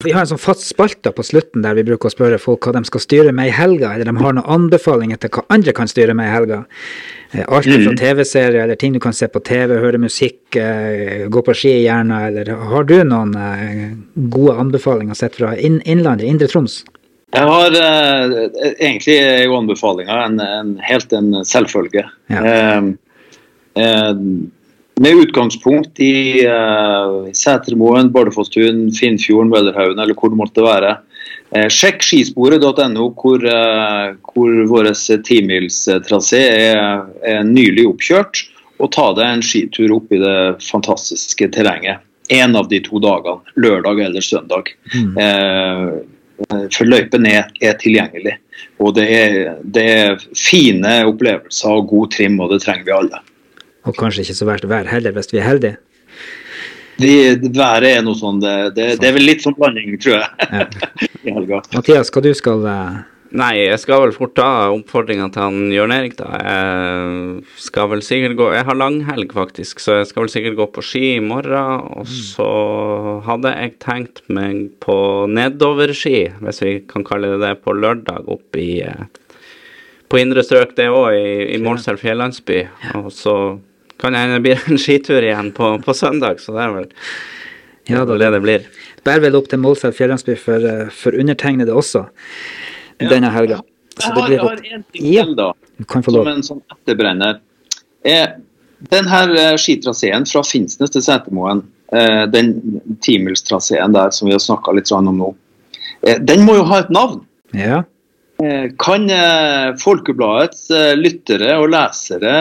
Vi 0.04 0.12
har 0.14 0.24
en 0.24 0.30
sånn 0.32 0.40
fast 0.40 0.64
spalte 0.66 1.12
på 1.14 1.24
slutten 1.26 1.64
der 1.64 1.76
vi 1.78 1.84
bruker 1.86 2.10
å 2.10 2.14
spørre 2.14 2.38
folk 2.42 2.66
hva 2.66 2.74
de 2.76 2.84
skal 2.88 3.02
styre 3.04 3.34
med 3.36 3.50
i 3.50 3.56
helga, 3.56 3.92
eller 3.94 4.08
de 4.08 4.14
har 4.18 4.36
noen 4.36 4.50
anbefalinger 4.56 5.20
til 5.22 5.32
hva 5.36 5.44
andre 5.54 5.74
kan 5.76 5.90
styre 5.90 6.16
med 6.18 6.30
i 6.30 6.32
helga. 6.32 6.62
Eh, 7.32 7.44
Alt 7.46 7.68
fra 7.70 7.94
TV-serier 7.98 8.62
eller 8.64 8.80
ting 8.80 8.96
du 8.96 9.00
kan 9.02 9.16
se 9.16 9.28
på 9.30 9.42
TV, 9.46 9.76
høre 9.82 10.00
musikk, 10.02 10.40
eh, 10.56 11.28
gå 11.32 11.44
på 11.46 11.54
ski 11.56 11.76
gjerne, 11.84 12.22
eller 12.30 12.54
har 12.72 12.88
du 12.88 12.98
noen 13.04 13.36
eh, 13.38 13.84
gode 14.32 14.58
anbefalinger 14.64 15.18
sett 15.18 15.38
fra 15.40 15.54
inn 15.56 15.80
Innlandet, 15.86 16.28
Indre 16.28 16.50
Troms? 16.50 16.82
Jeg 17.32 17.48
har 17.48 17.76
eh, 17.80 18.32
egentlig 18.74 19.14
er 19.16 19.46
jo 19.46 19.56
anbefalinga 19.56 20.18
en, 20.26 20.40
en, 20.44 20.74
helt 20.84 21.14
en 21.16 21.38
selvfølge. 21.48 22.04
Ja. 22.32 22.42
Eh, 22.42 22.90
eh, 23.80 24.10
med 25.02 25.18
utgangspunkt 25.18 26.00
i 26.00 26.46
uh, 26.46 27.26
Setermoen, 27.34 28.12
Bardufosstun, 28.14 28.84
Finnfjorden, 28.94 29.50
Møllerhaugen 29.50 29.98
eller 29.98 30.14
hvor 30.14 30.30
det 30.30 30.38
måtte 30.38 30.62
være. 30.62 30.92
Eh, 31.52 31.66
sjekk 31.72 32.04
skisporet.no, 32.06 33.08
hvor, 33.18 33.42
uh, 33.42 34.14
hvor 34.30 34.62
vår 34.70 34.92
timilstrasé 35.26 36.42
er, 36.46 37.02
er 37.26 37.42
nylig 37.48 37.88
oppkjørt. 37.90 38.44
Og 38.82 38.90
ta 38.94 39.08
deg 39.18 39.26
en 39.26 39.44
skitur 39.46 39.92
opp 39.98 40.14
i 40.14 40.22
det 40.22 40.38
fantastiske 40.64 41.50
terrenget. 41.54 42.02
En 42.32 42.56
av 42.58 42.70
de 42.70 42.80
to 42.82 43.02
dagene, 43.02 43.42
lørdag 43.58 44.00
eller 44.06 44.24
søndag. 44.24 44.70
Eh, 44.94 45.90
for 46.72 46.88
løypen 46.88 47.26
er, 47.28 47.50
er 47.62 47.76
tilgjengelig. 47.78 48.38
Og 48.82 48.94
det 48.96 49.06
er, 49.14 49.36
det 49.62 49.84
er 49.90 50.24
fine 50.38 51.02
opplevelser 51.10 51.76
og 51.76 51.90
god 51.92 52.14
trim, 52.16 52.40
og 52.42 52.54
det 52.54 52.62
trenger 52.64 52.88
vi 52.88 52.96
alle. 52.96 53.22
Og 53.88 53.96
kanskje 53.98 54.26
ikke 54.26 54.38
så 54.38 54.48
verst 54.48 54.68
vær 54.70 54.90
heller, 54.90 55.14
hvis 55.16 55.32
vi 55.32 55.40
er 55.40 55.48
heldige. 55.48 55.78
Det, 57.02 57.14
det 57.40 57.52
været 57.56 57.96
er 57.96 58.02
noe 58.04 58.18
sånn, 58.18 58.42
det, 58.42 58.74
det, 58.76 58.92
det 59.00 59.08
er 59.08 59.16
vel 59.16 59.24
litt 59.26 59.42
sånn 59.42 59.56
blanding, 59.56 59.96
tror 60.02 60.20
jeg, 60.20 60.68
i 61.26 61.32
helga. 61.32 61.62
Mathias, 61.72 62.12
hva 62.12 62.22
du 62.22 62.30
skal 62.36 62.68
eh, 62.68 63.00
Nei, 63.32 63.62
jeg 63.62 63.80
skal 63.80 64.02
vel 64.02 64.10
fort 64.12 64.34
ta 64.36 64.46
oppfordringa 64.74 65.30
til 65.32 65.40
han 65.40 65.70
Jørn 65.72 65.94
Erik, 65.94 66.18
da. 66.18 66.26
Jeg 66.36 67.62
skal 67.64 67.88
vel 67.88 68.02
sikkert 68.04 68.34
gå 68.36 68.48
Jeg 68.52 68.66
har 68.68 68.76
langhelg, 68.76 69.32
faktisk, 69.32 69.80
så 69.80 70.02
jeg 70.02 70.10
skal 70.10 70.26
vel 70.26 70.32
sikkert 70.34 70.58
gå 70.58 70.66
på 70.74 70.84
ski 70.84 71.04
i 71.14 71.24
morgen. 71.24 71.86
Og 71.96 72.10
så 72.12 72.50
hadde 73.24 73.54
jeg 73.54 73.78
tenkt 73.80 74.20
meg 74.28 74.74
på 74.84 74.98
nedoverski, 75.32 76.26
hvis 76.44 76.60
vi 76.60 76.74
kan 76.92 77.08
kalle 77.08 77.32
det 77.32 77.40
det, 77.46 77.54
på 77.64 77.72
lørdag 77.72 78.28
opp 78.28 78.60
i 78.60 78.82
eh, 78.84 79.08
På 80.12 80.20
indre 80.20 80.44
strøk, 80.44 80.76
det 80.76 80.90
òg, 80.92 81.16
i, 81.16 81.54
i 81.56 81.60
Målselv 81.64 82.04
fjellandsby. 82.04 82.66
Og 83.00 83.08
så 83.16 83.36
kan 84.02 84.16
jeg 84.18 84.32
det 84.34 84.40
blir 84.44 84.62
en 84.68 84.78
skitur 84.82 85.22
igjen 85.22 85.52
på, 85.56 85.76
på 85.84 85.94
søndag, 85.96 86.40
så 86.42 86.54
det 86.56 86.64
er 86.66 86.72
vel 86.76 86.88
Ja 87.90 88.04
da. 88.06 88.14
det 88.18 88.30
det 88.36 88.40
blir. 88.44 88.66
bærer 89.06 89.20
vel 89.28 89.36
opp 89.38 89.48
til 89.50 89.58
Målselv 89.62 89.94
fjellandsby 89.98 90.36
for, 90.38 90.62
eh, 90.66 90.88
for 90.94 91.14
undertegnede 91.18 91.72
også 91.74 92.04
denne 93.00 93.30
helga. 93.34 93.60
Så 93.98 94.08
Jeg 94.08 94.14
det 94.14 94.22
har, 94.22 94.30
jeg 94.30 94.40
har 94.40 94.76
en 94.76 94.84
ting 94.92 95.12
Ja. 95.12 95.24
til, 95.24 95.34
da. 95.36 95.52
Som 96.02 96.28
en 96.28 96.42
sånn 96.46 96.62
etterbrenner. 96.70 97.40
Eh, 98.04 98.26
den 98.90 99.08
her 99.10 99.30
eh, 99.36 99.56
skitraseen 99.56 100.24
fra 100.30 100.42
Finnsnes 100.46 100.90
til 100.90 101.02
Setermoen, 101.02 101.62
eh, 101.92 102.26
den 102.26 102.80
timilstraseen 103.02 103.92
der 103.94 104.10
som 104.10 104.28
vi 104.28 104.32
har 104.34 104.40
snakka 104.42 104.74
litt 104.74 104.90
om 104.92 105.10
nå, 105.18 105.34
eh, 106.06 106.18
den 106.18 106.44
må 106.46 106.54
jo 106.56 106.64
ha 106.64 106.78
et 106.80 106.90
navn. 106.90 107.20
Ja. 107.54 107.82
Eh, 108.42 108.70
Kan 108.78 109.10
eh, 109.10 109.72
Folkebladets 109.78 110.70
eh, 110.74 110.92
lyttere 110.98 111.54
og 111.60 111.70
lesere 111.70 112.32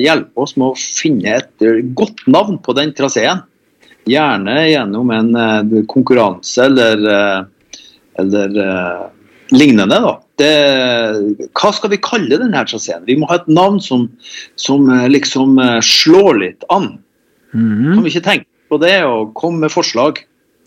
hjelpe 0.00 0.44
oss 0.46 0.54
med 0.56 0.70
å 0.70 0.78
finne 0.78 1.38
et 1.40 1.66
godt 1.98 2.24
navn 2.30 2.56
på 2.62 2.74
den 2.78 2.94
traseen? 2.96 3.42
Gjerne 4.08 4.54
gjennom 4.66 5.10
en 5.14 5.28
konkurranse 5.86 6.64
eller, 6.64 7.44
eller 8.18 8.56
lignende. 9.54 9.98
da. 10.02 10.16
Det, 10.42 10.48
hva 11.54 11.70
skal 11.70 11.92
vi 11.92 12.00
kalle 12.02 12.40
denne 12.40 12.64
traseen? 12.66 13.04
Vi 13.06 13.14
må 13.20 13.28
ha 13.30 13.38
et 13.38 13.46
navn 13.46 13.78
som, 13.78 14.08
som 14.58 14.90
liksom 15.06 15.54
slår 15.86 16.40
litt 16.40 16.66
an. 16.74 16.96
Mhm. 17.54 17.92
Kan 17.92 18.02
vi 18.02 18.10
ikke 18.10 18.26
tenke 18.26 18.50
på 18.74 18.80
det 18.82 18.96
og 19.06 19.36
komme 19.38 19.68
med 19.68 19.74
forslag? 19.76 20.18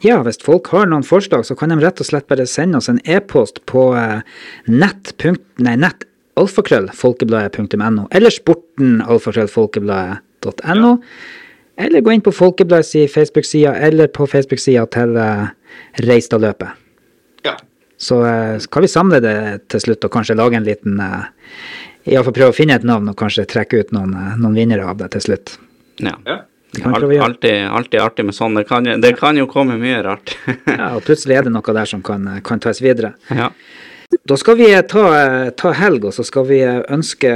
Ja, 0.06 0.20
hvis 0.26 0.38
folk 0.44 0.70
har 0.74 0.90
noen 0.92 1.06
forslag, 1.08 1.46
så 1.48 1.56
kan 1.58 1.72
de 1.74 1.80
rett 1.82 2.02
og 2.02 2.08
slett 2.08 2.28
bare 2.30 2.46
sende 2.50 2.78
oss 2.78 2.92
en 2.92 3.02
e-post 3.10 3.64
på 3.70 3.88
eh, 3.98 4.22
nett. 4.70 5.16
Nei, 5.58 5.78
nett 5.82 6.06
alfakrøll 6.36 6.90
eller 6.92 8.34
sporten 8.34 9.02
alfakrøll 9.02 9.50
Eller 11.76 12.02
gå 12.02 12.12
inn 12.12 12.24
på 12.24 12.32
Folkebladets 12.32 13.12
Facebook-sida, 13.12 13.74
eller 13.76 14.08
på 14.08 14.28
Facebook-sida 14.28 14.86
til 14.96 15.18
uh, 15.18 15.48
Reistadløpet. 16.06 16.70
Ja. 17.44 17.58
Så 17.98 18.22
eh, 18.26 18.60
skal 18.60 18.86
vi 18.86 18.92
samle 18.92 19.20
det 19.24 19.36
til 19.72 19.82
slutt, 19.84 20.06
og 20.06 20.14
kanskje 20.14 20.38
lage 20.40 20.56
en 20.56 20.68
liten 20.68 21.00
uh, 21.00 21.28
Iallfall 22.06 22.36
prøve 22.36 22.54
å 22.54 22.56
finne 22.56 22.78
et 22.78 22.86
navn, 22.86 23.10
og 23.10 23.18
kanskje 23.18 23.48
trekke 23.50 23.82
ut 23.82 23.94
noen, 23.96 24.14
eh, 24.14 24.36
noen 24.40 24.58
vinnere 24.58 24.86
av 24.88 25.00
det 25.00 25.10
til 25.16 25.26
slutt. 25.30 25.56
Ja. 26.04 26.14
Ja. 26.28 26.44
Alt, 26.84 27.04
alltid, 27.28 27.66
alltid 27.80 28.04
artig 28.04 28.26
med 28.28 28.36
sånn. 28.38 28.58
Det 28.60 28.66
kan, 28.70 28.88
det 29.02 29.16
kan 29.20 29.38
jo 29.40 29.48
komme 29.52 29.80
mye 29.82 30.04
rart. 30.06 30.36
Ja, 30.76 30.96
og 30.98 31.06
plutselig 31.08 31.38
er 31.40 31.48
det 31.48 31.54
noe 31.56 31.76
der 31.78 31.90
som 31.90 32.02
kan, 32.06 32.28
eh, 32.28 32.42
kan 32.46 32.60
tas 32.64 32.84
videre. 32.84 33.16
ja. 33.32 33.52
Da 34.30 34.36
skal 34.38 34.56
vi 34.56 34.68
ta, 34.88 35.04
ta 35.58 35.72
helg, 35.76 36.06
og 36.08 36.14
så 36.16 36.24
skal 36.24 36.46
vi 36.48 36.60
ønske 36.64 37.30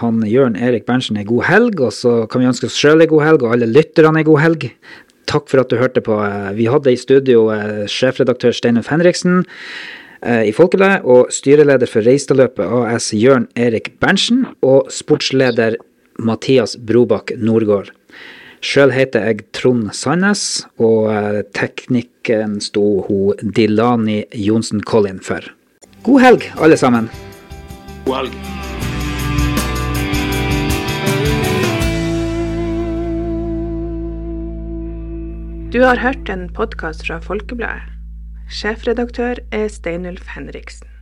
han 0.00 0.20
Jørn 0.26 0.56
Erik 0.58 0.84
Berntsen 0.88 1.16
ei 1.16 1.24
god 1.24 1.46
helg. 1.48 1.80
Og 1.86 1.94
så 1.96 2.14
kan 2.30 2.42
vi 2.42 2.48
ønske 2.50 2.68
oss 2.68 2.76
sjøl 2.78 3.04
ei 3.04 3.08
god 3.10 3.24
helg, 3.24 3.44
og 3.46 3.54
alle 3.54 3.70
lytterne 3.70 4.20
ei 4.20 4.26
god 4.26 4.42
helg. 4.42 4.66
Takk 5.30 5.48
for 5.48 5.62
at 5.62 5.72
du 5.72 5.78
hørte 5.80 6.02
på. 6.04 6.18
Vi 6.58 6.68
hadde 6.68 6.92
i 6.92 7.00
studio 7.00 7.46
eh, 7.54 7.84
sjefredaktør 7.90 8.52
Steinulf 8.54 8.90
Henriksen 8.92 9.42
eh, 10.20 10.44
i 10.50 10.52
Folkebladet, 10.54 11.06
og 11.08 11.32
styreleder 11.32 11.90
for 11.90 12.04
Reistadløpet 12.06 12.76
AS 12.84 13.12
Jørn 13.16 13.48
Erik 13.56 13.94
Berntsen, 14.02 14.44
og 14.66 14.90
sportsleder 14.92 15.78
Mathias 16.18 16.76
Brobakk 16.76 17.34
Nordgård. 17.40 17.94
Sjøl 18.64 18.94
heter 18.94 19.26
jeg 19.28 19.42
Trond 19.52 19.90
Sandnes, 19.92 20.64
og 20.80 21.10
eh, 21.12 21.42
teknikken 21.52 22.56
sto 22.64 23.02
hun 23.04 23.52
Dilani 23.56 24.22
Johnsen 24.40 24.80
Collin 24.88 25.18
for. 25.20 25.44
God 26.06 26.22
helg, 26.24 26.46
alle 26.56 26.78
sammen. 26.80 27.10
God 28.06 28.22
helg. 28.22 28.38
Du 35.74 35.82
har 35.84 36.00
hørt 36.00 36.32
en 36.32 36.48
podkast 36.56 37.04
fra 37.04 37.20
Folkebladet. 37.20 37.92
Sjefredaktør 38.48 39.44
er 39.52 39.68
Steinulf 39.68 40.32
Henriksen. 40.38 40.93